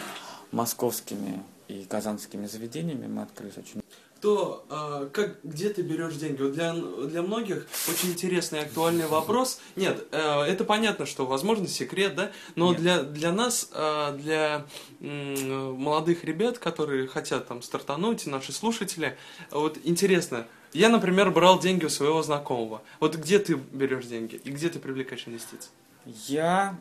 московскими 0.51 1.43
и 1.67 1.85
казанскими 1.85 2.47
заведениями 2.47 3.07
мы 3.07 3.21
открылись 3.21 3.57
очень 3.57 3.81
Кто, 4.17 4.65
а, 4.69 5.07
как, 5.09 5.37
где 5.43 5.69
ты 5.69 5.83
берешь 5.83 6.15
деньги? 6.15 6.41
Вот 6.41 6.53
для, 6.53 6.73
для 6.73 7.21
многих 7.21 7.67
очень 7.87 8.09
интересный 8.13 8.59
и 8.59 8.61
актуальный 8.63 9.05
вопрос. 9.07 9.59
Нет, 9.75 10.07
э, 10.11 10.41
это 10.43 10.63
понятно, 10.63 11.05
что, 11.05 11.25
возможно, 11.27 11.67
секрет, 11.67 12.15
да, 12.15 12.31
но 12.55 12.71
Нет. 12.71 12.81
для, 12.81 13.03
для 13.03 13.31
нас, 13.31 13.69
э, 13.73 14.17
для 14.19 14.65
м, 15.01 15.73
молодых 15.75 16.23
ребят, 16.23 16.57
которые 16.57 17.07
хотят 17.07 17.47
там 17.47 17.61
стартануть, 17.61 18.25
наши 18.25 18.51
слушатели, 18.51 19.15
вот 19.51 19.77
интересно, 19.83 20.47
я, 20.75 20.89
например, 20.89 21.31
брал 21.31 21.59
деньги 21.59 21.85
у 21.85 21.89
своего 21.89 22.21
знакомого. 22.21 22.81
Вот 22.99 23.15
где 23.15 23.39
ты 23.39 23.55
берешь 23.55 24.05
деньги 24.05 24.35
и 24.43 24.51
где 24.51 24.69
ты 24.69 24.79
привлекаешь 24.79 25.27
инвестиции? 25.27 25.69
Я 26.05 26.77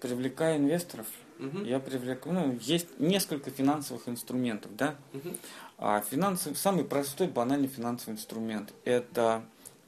привлекаю 0.00 0.58
инвесторов. 0.58 1.06
Мгм. 1.38 1.64
Я 1.64 1.80
привлекаю, 1.80 2.34
ну, 2.34 2.58
есть 2.60 3.00
несколько 3.00 3.50
финансовых 3.50 4.08
инструментов, 4.08 4.76
да. 4.76 4.94
Мгм. 5.12 5.36
А 5.78 6.00
финансовый, 6.00 6.54
самый 6.54 6.84
простой, 6.84 7.26
банальный 7.26 7.66
финансовый 7.68 8.12
инструмент 8.12 8.72
это, 8.84 9.44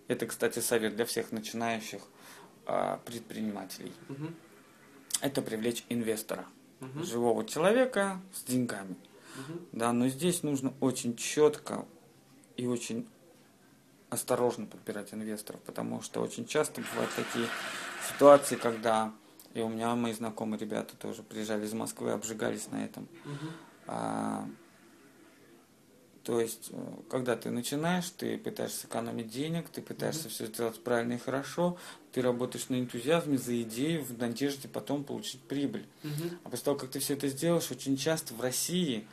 это, 0.09 0.27
кстати, 0.27 0.59
совет 0.59 0.97
для 0.97 1.05
всех 1.05 1.31
начинающих 1.31 2.03
а, 2.67 2.99
предпринимателей. 3.05 3.93
Мгм. 4.09 4.35
Это 5.21 5.41
привлечь 5.43 5.85
инвестора, 5.89 6.47
Мгм. 6.81 7.05
живого 7.05 7.45
человека 7.45 8.21
с 8.35 8.43
деньгами. 8.43 8.97
Мгм. 9.37 9.61
Да, 9.73 9.93
но 9.93 10.09
здесь 10.09 10.43
нужно 10.43 10.73
очень 10.81 11.17
четко 11.17 11.85
и 12.57 12.67
очень 12.67 13.09
осторожно 14.11 14.67
подбирать 14.67 15.13
инвесторов, 15.13 15.61
потому 15.63 16.03
что 16.03 16.21
очень 16.21 16.47
часто 16.47 16.81
бывают 16.81 17.11
такие 17.15 17.49
ситуации, 18.09 18.57
когда 18.57 19.13
и 19.55 19.61
у 19.61 19.69
меня 19.69 19.95
мои 19.95 20.13
знакомые 20.13 20.59
ребята 20.59 20.97
тоже 20.97 21.23
приезжали 21.23 21.65
из 21.65 21.73
Москвы, 21.73 22.11
обжигались 22.11 22.69
на 22.73 22.85
этом. 22.85 23.09
Мгм. 23.25 23.53
А, 23.87 24.49
то 26.25 26.41
есть, 26.41 26.71
э, 26.73 26.95
когда 27.09 27.37
ты 27.37 27.51
начинаешь, 27.51 28.11
ты 28.11 28.37
пытаешься 28.37 28.89
экономить 28.89 29.29
денег, 29.29 29.69
ты 29.69 29.81
пытаешься 29.81 30.29
все 30.29 30.47
сделать 30.47 30.83
правильно 30.83 31.13
и 31.13 31.19
хорошо, 31.19 31.79
ты 32.13 32.21
работаешь 32.21 32.69
на 32.69 32.81
энтузиазме, 32.81 33.39
за 33.39 33.63
идею, 33.63 34.03
в 34.03 34.19
надежде 34.19 34.67
потом 34.67 35.05
получить 35.05 35.43
прибыль. 35.43 35.87
Мгм. 36.03 36.41
А 36.43 36.49
после 36.49 36.65
того, 36.65 36.77
как 36.77 36.91
ты 36.91 36.99
все 36.99 37.15
это 37.15 37.29
сделаешь, 37.29 37.71
очень 37.71 37.97
часто 37.97 38.35
в 38.35 38.41
России 38.41 39.07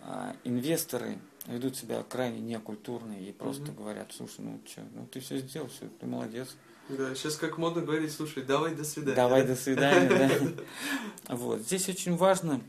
а, 0.00 0.34
инвесторы 0.44 1.18
ведут 1.46 1.76
себя 1.76 2.02
крайне 2.08 2.40
некультурно 2.40 3.12
и 3.12 3.32
просто 3.32 3.62
Мгм. 3.72 3.74
говорят, 3.76 4.12
слушай, 4.12 4.40
ну 4.40 4.60
что, 4.66 4.82
ну 4.94 5.06
ты 5.06 5.20
все 5.20 5.38
сделал, 5.38 5.68
все, 5.68 5.88
ты 6.00 6.06
молодец. 6.06 6.54
Да, 6.88 7.14
сейчас 7.14 7.36
как 7.36 7.58
модно 7.58 7.82
говорить, 7.82 8.12
слушай, 8.12 8.42
давай 8.42 8.74
до 8.74 8.84
свидания. 8.84 9.16
Давай 9.16 9.42
да? 9.42 9.48
до 9.48 9.56
свидания, 9.56 10.08
да. 10.08 10.64
Вот. 11.36 11.60
Здесь 11.60 11.88
очень 11.88 12.16
важно 12.16 12.60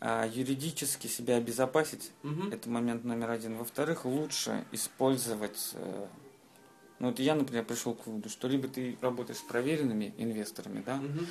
а, 0.00 0.26
юридически 0.26 1.06
себя 1.06 1.36
обезопасить. 1.36 2.10
Это 2.50 2.68
момент 2.70 3.04
номер 3.04 3.30
один. 3.30 3.56
Во-вторых, 3.56 4.04
лучше 4.04 4.64
использовать... 4.72 5.70
э, 5.74 6.06
Ну, 6.98 7.08
вот 7.08 7.20
я, 7.20 7.34
например, 7.34 7.64
пришел 7.64 7.94
к 7.94 8.06
выводу, 8.06 8.28
что 8.28 8.48
либо 8.48 8.66
ты 8.68 8.96
работаешь 9.00 9.38
с 9.38 9.42
проверенными 9.42 10.12
инвесторами, 10.18 10.82
да, 10.84 10.96
Мгм. 10.96 11.26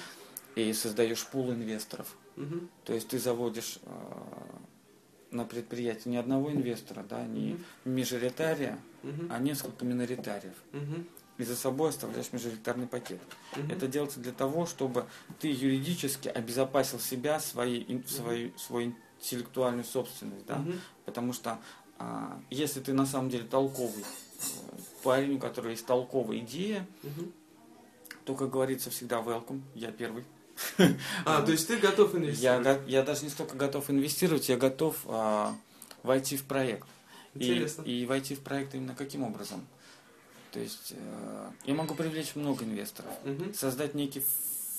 и 0.56 0.72
создаешь 0.74 1.26
пул 1.26 1.52
инвесторов. 1.52 2.16
Мгм. 2.38 2.70
То 2.86 2.94
есть 2.94 3.08
ты 3.10 3.20
заводишь 3.20 3.80
э, 3.82 3.90
на 5.32 5.44
предприятие 5.46 6.12
не 6.12 6.18
одного 6.18 6.52
инвестора, 6.52 7.04
да, 7.08 7.24
не 7.26 7.58
мажоритария, 7.86 8.80
Мгм. 9.04 9.28
а 9.32 9.40
несколько 9.40 9.86
миноритариев. 9.86 10.56
Мгм. 10.72 11.08
И 11.38 11.44
за 11.44 11.56
собой 11.56 11.90
оставляешь 11.90 12.32
мажоритарный 12.32 12.88
пакет. 12.88 13.20
Мгм. 13.56 13.72
Это 13.72 13.88
делается 13.88 14.20
для 14.20 14.32
того, 14.32 14.66
чтобы 14.66 15.06
ты 15.40 15.50
юридически 15.50 16.30
обезопасил 16.30 17.00
себя, 17.00 17.40
свои, 17.40 17.84
ин- 17.88 18.08
свою, 18.08 18.58
свою 18.58 18.94
интеллектуальную 19.22 19.84
собственность, 19.84 20.46
да? 20.46 20.58
Мгм. 20.58 20.80
Потому 21.06 21.34
что 21.34 21.60
а, 22.00 22.40
если 22.50 22.80
ты 22.80 22.94
на 22.94 23.06
самом 23.06 23.30
деле 23.30 23.44
толковый 23.44 24.04
э, 24.04 24.78
парень, 25.04 25.36
у 25.36 25.40
которого 25.40 25.72
есть 25.72 25.86
толковая 25.86 26.40
идея, 26.40 26.88
Мгм. 27.04 27.32
то, 28.26 28.36
как 28.36 28.50
говорится, 28.50 28.90
всегда 28.90 29.18
welcome, 29.22 29.62
я 29.76 29.92
первый. 29.92 30.24
А, 31.26 31.42
то 31.42 31.52
есть 31.52 31.68
ты 31.68 31.78
готов 31.78 32.16
инвестировать? 32.16 32.82
я 32.88 33.04
даже 33.04 33.24
не 33.24 33.30
столько 33.30 33.56
готов 33.56 33.90
инвестировать, 33.90 34.50
я 34.50 34.58
готов 34.58 34.96
а, 35.06 35.56
войти 36.04 36.38
в 36.38 36.44
проект. 36.44 36.88
Интересно. 37.36 37.84
и 37.84 38.06
войти 38.06 38.36
в 38.36 38.40
проект 38.40 38.74
именно 38.74 38.96
каким 38.96 39.24
образом? 39.24 39.68
То 40.52 40.60
есть 40.60 40.94
э, 40.96 41.50
я 41.66 41.76
могу 41.76 41.94
привлечь 41.94 42.36
много 42.36 42.66
инвесторов, 42.66 43.12
создать 43.54 43.94
некий 43.94 44.24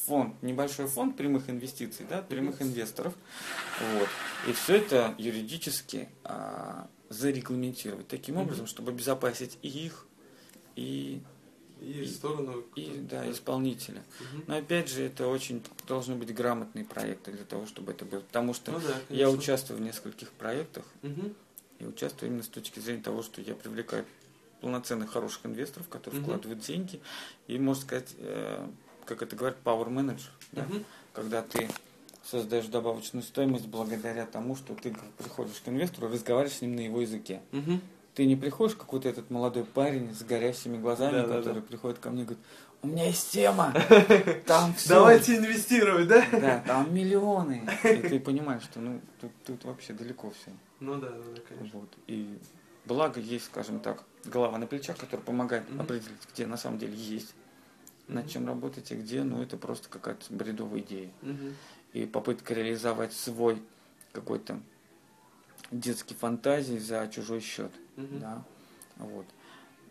фонд, 0.07 0.43
небольшой 0.43 0.87
фонд 0.87 1.17
прямых 1.17 1.51
инвестиций, 1.51 2.07
да, 2.09 2.23
прямых 2.23 2.63
инвесторов. 2.63 3.15
Вот. 3.93 4.09
И 4.49 4.53
все 4.53 4.77
это 4.77 5.15
юридически 5.19 6.09
а, 6.25 6.89
зарегламентировать 7.11 8.09
таким 8.09 8.39
образом, 8.39 8.67
чтобы 8.67 8.91
обезопасить 8.93 9.59
и 9.63 9.69
их, 9.69 10.07
и, 10.77 11.21
И 11.81 12.03
в 12.03 12.09
сторону... 12.11 12.65
и 12.75 12.99
да, 13.01 13.31
исполнителя. 13.31 14.03
Мгм. 14.21 14.45
Но 14.47 14.57
опять 14.57 14.89
же, 14.89 15.03
это 15.03 15.29
очень 15.29 15.63
должны 15.87 16.15
быть 16.15 16.35
грамотные 16.35 16.85
проекты 16.85 17.33
для 17.33 17.45
того, 17.45 17.67
чтобы 17.67 17.93
это 17.93 18.05
было. 18.05 18.21
Потому 18.21 18.55
что 18.55 18.73
Ну 18.73 18.81
да, 18.81 19.01
я 19.11 19.31
участвую 19.31 19.79
в 19.79 19.83
нескольких 19.83 20.31
проектах, 20.33 20.85
Мгм. 21.03 21.35
и 21.79 21.85
участвую 21.87 22.31
именно 22.31 22.43
с 22.43 22.49
точки 22.49 22.81
зрения 22.81 23.03
того, 23.03 23.23
что 23.23 23.41
я 23.41 23.55
привлекаю 23.55 24.05
полноценных 24.61 25.11
хороших 25.13 25.47
инвесторов, 25.47 25.89
которые 25.89 26.21
Мгм. 26.21 26.31
вкладывают 26.31 26.61
деньги. 26.61 27.01
И, 27.47 27.59
можно 27.59 27.83
сказать, 27.83 28.15
э, 28.19 28.69
как 29.05 29.23
это 29.23 29.37
говорят, 29.37 29.59
power 29.65 29.89
manager, 29.89 30.31
да? 30.53 30.69
Когда 31.13 31.43
ты 31.43 31.71
создаешь 32.25 32.67
добавочную 32.67 33.23
стоимость 33.23 33.67
благодаря 33.67 34.27
тому, 34.27 34.55
что 34.57 34.75
ты 34.75 34.95
приходишь 35.17 35.61
к 35.65 35.69
инвестору, 35.69 36.09
разговариваешь 36.09 36.59
с 36.59 36.61
ним 36.61 36.77
на 36.77 36.81
его 36.81 37.01
языке. 37.01 37.41
Мгм. 37.53 37.81
Ты 38.19 38.27
не 38.27 38.35
приходишь, 38.35 38.75
какой-то 38.75 39.09
этот 39.09 39.31
молодой 39.31 39.65
парень 39.65 40.13
с 40.13 40.25
горящими 40.25 40.77
глазами, 40.77 41.13
Да, 41.21 41.27
да, 41.29 41.37
который 41.37 41.63
да. 41.63 41.69
приходит 41.69 42.01
ко 42.01 42.11
мне 42.11 42.23
и 42.23 42.25
говорит, 42.25 42.45
у 42.83 42.89
меня 42.89 43.07
есть 43.07 43.31
тема, 43.31 43.73
там 44.45 44.75
все. 44.75 44.89
Давайте 44.89 45.37
инвестировать, 45.37 46.09
да? 46.09 46.27
Да, 46.33 46.65
там 46.67 46.93
миллионы. 46.93 47.63
И 47.85 47.99
ты 47.99 48.19
понимаешь, 48.19 48.65
что 48.65 48.81
ну 48.81 49.01
тут, 49.21 49.31
тут 49.47 49.65
вообще 49.65 49.93
далеко 49.93 50.33
все. 50.33 50.51
Ну 50.81 50.97
да, 50.97 51.11
да, 51.11 51.23
да, 51.33 51.41
конечно. 51.49 51.79
Вот. 51.79 51.89
И 52.09 52.41
благо 52.87 53.21
есть, 53.21 53.45
скажем 53.45 53.79
так, 53.79 54.03
голова 54.25 54.59
на 54.59 54.67
плечах, 54.67 54.97
которая 54.97 55.25
помогает 55.25 55.71
Мгм. 55.71 55.83
определить, 55.83 56.29
где 56.33 56.45
на 56.47 56.57
самом 56.57 56.81
деле 56.81 56.97
есть, 56.97 57.33
над 58.09 58.25
Мгм. 58.25 58.33
чем 58.33 58.47
работать 58.49 58.91
и 58.91 58.97
где, 58.97 59.23
ну 59.23 59.41
это 59.41 59.57
просто 59.57 59.89
какая-то 59.89 60.25
бредовая 60.31 60.81
идея. 60.81 61.13
Мгм. 61.23 61.55
И 61.93 62.05
попытка 62.05 62.53
реализовать 62.55 63.13
свой 63.13 63.63
какой-то 64.11 64.59
детский 65.71 66.15
фантазии 66.15 66.79
за 66.79 67.07
чужой 67.09 67.41
счет. 67.41 67.73
Мгм. 67.97 68.21
Да? 68.21 68.45
Вот. 68.97 69.27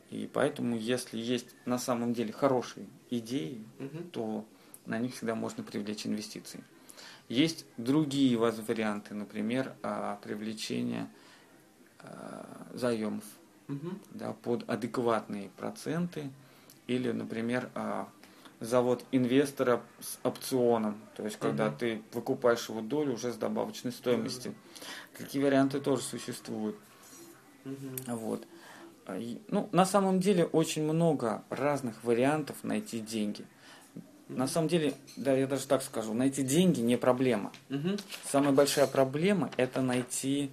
И 0.09 0.29
поэтому, 0.31 0.77
если 0.77 1.17
есть 1.17 1.47
на 1.65 1.77
самом 1.77 2.13
деле 2.13 2.31
хорошие 2.31 2.87
идеи, 3.09 3.63
Мгм. 3.79 4.09
то 4.11 4.45
на 4.85 4.99
них 4.99 5.15
всегда 5.15 5.35
можно 5.35 5.63
привлечь 5.63 6.05
инвестиции. 6.05 6.63
Есть 7.29 7.65
другие 7.75 8.37
варианты, 8.37 9.13
например, 9.13 9.73
а, 9.83 10.17
привлечения 10.23 11.09
а, 11.99 12.67
заемов 12.73 13.25
Мгм. 13.67 13.99
да, 14.11 14.31
под 14.31 14.69
адекватные 14.69 15.49
проценты 15.49 16.31
или, 16.87 17.11
например, 17.11 17.69
а, 17.75 18.07
завод 18.59 19.03
инвестора 19.11 19.81
с 19.99 20.17
опционом, 20.23 20.99
то 21.15 21.23
есть 21.23 21.37
когда 21.37 21.67
Мгм. 21.67 21.77
ты 21.77 22.01
выкупаешь 22.13 22.69
его 22.69 22.81
долю 22.81 23.13
уже 23.13 23.31
с 23.31 23.35
добавочной 23.35 23.91
стоимостью. 23.91 24.55
Такие 25.17 25.43
варианты 25.43 25.79
тоже 25.79 26.01
существуют. 26.03 26.75
Мгм. 27.63 27.95
Вот. 28.07 28.47
А, 29.05 29.17
и, 29.17 29.37
Ну, 29.49 29.69
на 29.71 29.85
самом 29.85 30.19
деле 30.19 30.45
очень 30.45 30.83
много 30.83 31.43
разных 31.49 32.03
вариантов 32.03 32.57
найти 32.63 32.99
деньги. 32.99 33.45
На 34.27 34.47
самом 34.47 34.67
деле, 34.67 34.93
да, 35.15 35.33
я 35.33 35.47
даже 35.47 35.67
так 35.67 35.81
скажу, 35.81 36.13
найти 36.13 36.43
деньги 36.43 36.81
не 36.81 36.97
проблема. 36.97 37.51
Мгм. 37.69 37.97
Самая 38.25 38.51
большая 38.51 38.85
проблема 38.87 39.49
это 39.55 39.81
найти, 39.81 40.51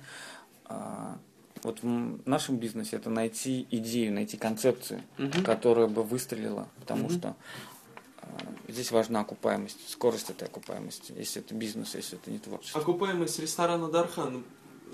а, 0.66 1.18
вот 1.64 1.82
в 1.82 2.28
нашем 2.28 2.56
бизнесе 2.58 2.96
это 2.96 3.10
найти 3.10 3.66
идею, 3.72 4.12
найти 4.12 4.36
концепцию, 4.36 5.02
Мгм. 5.18 5.44
которая 5.44 5.88
бы 5.88 6.04
выстрелила, 6.04 6.68
потому 6.78 7.08
Мгм. 7.08 7.18
что 7.18 7.36
здесь 8.68 8.90
важна 8.90 9.20
окупаемость, 9.20 9.90
скорость 9.90 10.30
этой 10.30 10.48
окупаемости, 10.48 11.12
если 11.16 11.42
это 11.42 11.54
бизнес, 11.54 11.94
если 11.94 12.18
это 12.18 12.30
не 12.30 12.38
творчество. 12.38 12.80
Окупаемость 12.80 13.38
ресторана 13.38 13.88
Дархан 13.88 14.44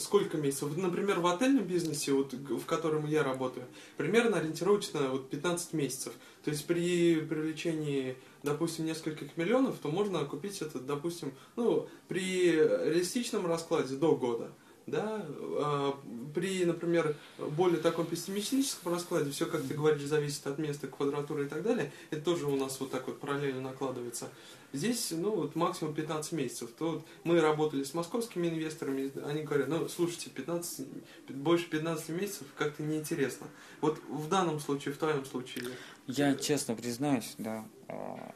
сколько 0.01 0.37
месяцев? 0.37 0.77
Например, 0.77 1.21
в 1.21 1.27
отельном 1.27 1.64
бизнесе, 1.64 2.12
вот, 2.12 2.33
в 2.33 2.64
котором 2.64 3.07
я 3.07 3.23
работаю, 3.23 3.66
примерно 3.97 4.38
ориентировочно 4.38 5.09
вот, 5.09 5.31
15 5.31 5.73
месяцев. 5.75 6.12
То 6.45 6.51
есть 6.51 6.66
при 6.66 7.21
привлечении, 7.21 8.16
допустим, 8.43 8.87
нескольких 8.87 9.37
миллионов, 9.37 9.77
то 9.79 9.88
можно 9.88 10.25
купить 10.25 10.61
это, 10.62 10.81
допустим, 10.81 11.33
ну, 11.57 11.88
при 12.09 12.53
реалистичном 12.53 13.47
раскладе 13.47 13.97
до 13.97 14.16
года. 14.16 14.51
Да, 14.87 15.25
А, 15.62 15.95
при, 16.35 16.64
например, 16.64 17.14
более 17.38 17.81
таком 17.81 18.07
пессимистическом 18.07 18.93
раскладе, 18.93 19.31
все, 19.31 19.47
как 19.47 19.62
ты 19.62 19.75
говоришь, 19.75 20.03
зависит 20.03 20.47
от 20.47 20.59
места, 20.59 20.87
квадратуры 20.88 21.47
и 21.47 21.49
так 21.49 21.62
далее, 21.62 21.93
это 22.11 22.23
тоже 22.23 22.47
у 22.47 22.57
нас 22.57 22.81
вот 22.81 22.90
так 22.90 23.07
вот 23.07 23.21
параллельно 23.21 23.61
накладывается. 23.61 24.29
Здесь, 24.73 25.11
ну, 25.11 25.35
вот 25.35 25.57
максимум 25.57 25.95
15 25.95 26.33
месяцев. 26.33 26.71
То 26.79 26.93
вот 26.93 27.07
мы 27.25 27.40
работали 27.40 27.83
с 27.83 27.93
московскими 27.93 28.49
инвесторами, 28.49 29.11
они 29.27 29.43
говорят, 29.43 29.69
ну, 29.69 29.88
слушайте, 29.88 30.31
15, 30.31 30.87
больше 31.29 31.69
15 31.69 32.09
месяцев 32.11 32.47
как-то 32.57 32.83
неинтересно. 32.83 33.49
Вот 33.81 34.01
в 34.09 34.29
данном 34.29 34.61
случае, 34.61 34.95
в 34.95 34.99
твоем 34.99 35.25
случае. 35.25 35.71
Я 36.07 36.35
честно 36.37 36.75
признаюсь, 36.77 37.35
да, 37.38 37.64
а, 37.88 38.33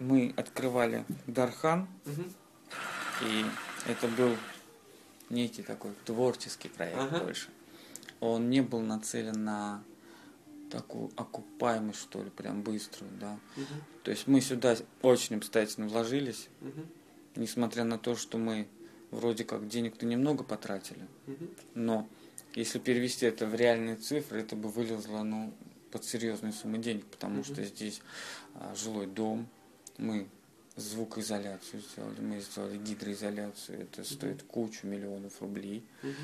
мы 0.00 0.32
открывали 0.36 1.04
Дархан, 1.26 1.88
Мгм. 2.04 2.32
И 3.22 3.44
это 3.86 4.08
был 4.08 4.36
некий 5.30 5.62
такой 5.62 5.92
творческий 6.04 6.68
проект 6.68 6.98
Ага. 6.98 7.20
больше. 7.20 7.48
Он 8.20 8.50
не 8.50 8.60
был 8.62 8.80
нацелен 8.80 9.44
на 9.44 9.82
такую 10.70 11.10
окупаемость, 11.16 12.00
что 12.00 12.22
ли, 12.22 12.30
прям 12.30 12.62
быструю, 12.62 13.10
да. 13.20 13.38
Мгм. 13.56 13.66
То 14.02 14.10
есть 14.10 14.26
мы 14.26 14.40
сюда 14.40 14.76
очень 15.02 15.36
обстоятельно 15.36 15.88
вложились, 15.88 16.48
Мгм. 16.60 16.86
несмотря 17.36 17.84
на 17.84 17.98
то, 17.98 18.16
что 18.16 18.38
мы 18.38 18.66
вроде 19.10 19.44
как 19.44 19.68
денег-то 19.68 20.06
немного 20.06 20.42
потратили, 20.44 21.06
Мгм. 21.26 21.50
но 21.74 22.08
если 22.54 22.78
перевести 22.78 23.26
это 23.26 23.46
в 23.46 23.54
реальные 23.54 23.96
цифры, 23.96 24.40
это 24.40 24.56
бы 24.56 24.68
вылезло, 24.68 25.22
ну, 25.22 25.52
под 25.90 26.04
серьезные 26.04 26.52
суммы 26.52 26.78
денег, 26.78 27.04
потому 27.06 27.36
Мгм. 27.36 27.44
что 27.44 27.62
здесь 27.64 28.00
а, 28.54 28.74
жилой 28.74 29.06
дом, 29.06 29.48
мы 29.96 30.28
звукоизоляцию 30.76 31.82
сделали, 31.82 32.20
мы 32.20 32.40
сделали 32.40 32.76
гидроизоляцию, 32.78 33.82
это 33.82 34.04
стоит 34.04 34.42
кучу 34.42 34.86
миллионов 34.86 35.40
рублей, 35.40 35.84
Мгм. 36.02 36.14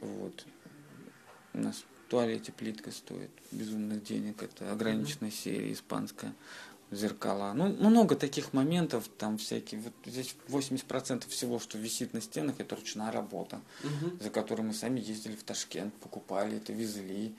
вот. 0.00 0.46
У 1.54 1.58
нас 1.58 1.76
в 2.06 2.10
туалете 2.10 2.52
плитка 2.52 2.90
стоит 2.90 3.30
безумных 3.50 4.02
денег, 4.04 4.42
это 4.42 4.70
ограниченная 4.72 5.30
серия 5.30 5.72
испанская, 5.72 6.34
зеркала. 6.90 7.52
Ну, 7.54 7.68
много 7.68 8.14
таких 8.14 8.52
моментов, 8.52 9.08
там 9.18 9.38
всякие, 9.38 9.80
вот 9.80 9.92
здесь 10.04 10.36
80% 10.48 11.26
всего, 11.28 11.58
что 11.58 11.78
висит 11.78 12.12
на 12.14 12.20
стенах, 12.20 12.60
это 12.60 12.76
ручная 12.76 13.10
работа 13.10 13.60
Мгм. 13.82 14.18
за 14.20 14.30
которой 14.30 14.62
мы 14.62 14.72
сами 14.74 15.00
ездили 15.00 15.34
в 15.34 15.42
Ташкент, 15.42 15.94
покупали 15.94 16.58
это, 16.58 16.72
везли. 16.72 17.34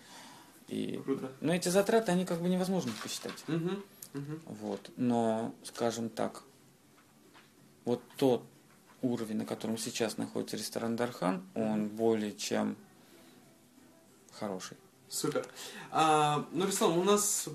И... 0.67 0.99
Круто. 1.05 1.31
Но 1.39 1.53
эти 1.53 1.69
затраты, 1.69 2.11
они 2.11 2.25
как 2.25 2.41
бы 2.41 2.49
невозможно 2.49 2.91
посчитать. 3.01 3.41
Мгм. 3.47 3.83
Мгм. 4.17 4.41
Вот. 4.45 4.91
Но, 4.97 5.53
скажем 5.63 6.09
так, 6.09 6.43
вот 7.85 8.01
тот 8.17 8.43
уровень, 9.01 9.37
на 9.37 9.45
котором 9.45 9.77
сейчас 9.77 10.17
находится 10.17 10.57
ресторан 10.57 10.95
Дархан, 10.95 11.43
он 11.53 11.87
более 11.87 12.33
чем 12.33 12.75
хороший. 14.33 14.77
Супер. 15.09 15.45
А, 15.91 16.45
ну, 16.51 16.65
Руслан, 16.65 16.97
у 16.97 17.03
нас 17.03 17.47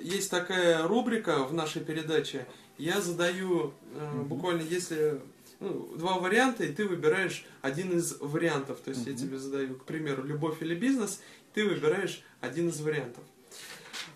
есть 0.00 0.30
такая 0.30 0.86
рубрика 0.88 1.44
в 1.44 1.54
нашей 1.54 1.84
передаче. 1.84 2.46
Я 2.78 3.00
задаю 3.00 3.74
э, 3.94 4.22
буквально, 4.22 4.62
если 4.62 5.20
ну, 5.60 5.94
два 5.96 6.18
варианта, 6.18 6.64
и 6.64 6.72
ты 6.72 6.86
выбираешь 6.86 7.46
один 7.62 7.96
из 7.96 8.18
вариантов. 8.20 8.80
То 8.80 8.90
есть 8.90 9.06
я 9.06 9.12
Мгм. 9.12 9.20
тебе 9.20 9.38
задаю, 9.38 9.76
к 9.76 9.84
примеру, 9.84 10.24
любовь 10.24 10.60
или 10.62 10.74
бизнес, 10.74 11.20
ты 11.54 11.66
выбираешь 11.66 12.22
один 12.40 12.68
из 12.70 12.80
вариантов. 12.80 13.22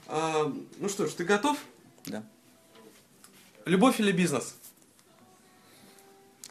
А, 0.07 0.53
ну 0.79 0.89
что 0.89 1.07
ж, 1.07 1.13
ты 1.13 1.25
готов? 1.25 1.59
Да. 2.07 2.23
Любовь 3.65 4.01
или 4.01 4.13
бизнес? 4.13 4.57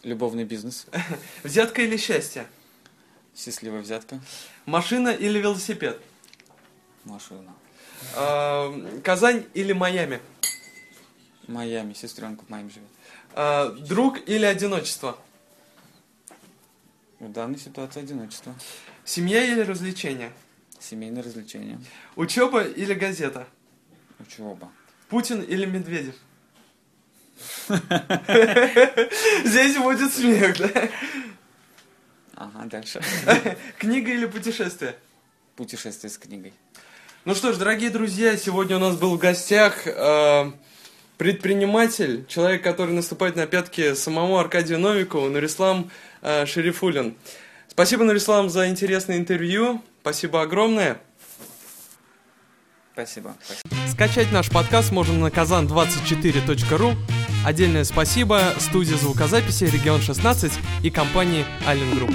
Любовный 0.03 0.43
бизнес. 0.45 0.85
Взятка 1.43 1.81
или 1.81 1.97
счастье? 1.97 2.47
Счастливая 3.35 3.81
взятка. 3.81 4.19
Машина 4.65 5.09
или 5.09 5.39
велосипед? 5.39 6.01
Машина. 7.05 7.53
А, 8.15 8.73
Казань 9.03 9.45
или 9.53 9.71
Майами? 9.73 10.19
Майами. 11.47 11.93
Сестренка 11.93 12.45
в 12.45 12.49
Майами 12.49 12.69
живет. 12.69 12.89
А, 13.33 13.69
Друг 13.69 14.27
или 14.27 14.45
одиночество? 14.45 15.17
В 17.19 17.31
данной 17.31 17.59
ситуации 17.59 18.01
одиночество. 18.01 18.55
Семья 19.03 19.43
или 19.43 19.61
развлечение? 19.61 20.31
Семейное 20.79 21.23
развлечение. 21.23 21.79
Учеба 22.15 22.63
или 22.63 22.93
газета? 22.93 23.47
Учеба. 24.19 24.71
Путин 25.09 25.41
или 25.41 25.65
Медведев? 25.65 26.15
Здесь 29.43 29.77
будет 29.77 30.13
смех, 30.13 30.57
да? 30.57 30.89
Ага, 32.35 32.65
дальше. 32.65 33.01
Книга 33.79 34.11
или 34.11 34.25
путешествие? 34.25 34.95
Путешествие 35.55 36.09
с 36.09 36.17
книгой. 36.17 36.53
Ну 37.25 37.35
что 37.35 37.51
ж, 37.51 37.57
дорогие 37.57 37.89
друзья, 37.89 38.37
сегодня 38.37 38.77
у 38.77 38.79
нас 38.79 38.95
был 38.95 39.15
в 39.15 39.19
гостях 39.19 39.85
э, 39.85 40.51
предприниматель, 41.17 42.25
человек, 42.27 42.63
который 42.63 42.93
наступает 42.93 43.35
на 43.35 43.45
пятки 43.45 43.93
самому 43.95 44.37
Аркадию 44.37 44.79
Новикову, 44.79 45.27
Нурислам 45.29 45.91
э, 46.21 46.45
Шарифуллин. 46.45 47.17
Спасибо, 47.67 48.03
Нурислам, 48.03 48.49
за 48.49 48.69
интересное 48.69 49.17
интервью. 49.17 49.81
Спасибо 50.01 50.41
огромное. 50.41 51.01
Спасибо. 52.99 53.35
Спасибо. 53.41 53.89
Скачать 53.89 54.31
наш 54.31 54.49
подкаст 54.49 54.91
можно 54.91 55.13
на 55.13 55.27
kazan24.ru. 55.27 56.95
Отдельное 57.45 57.85
спасибо 57.85 58.41
студии 58.57 58.95
звукозаписи 58.95 59.63
«Регион 59.63 60.01
16» 60.01 60.51
и 60.83 60.89
компании 60.89 61.45
«Аллен 61.65 61.95
Групп». 61.95 62.13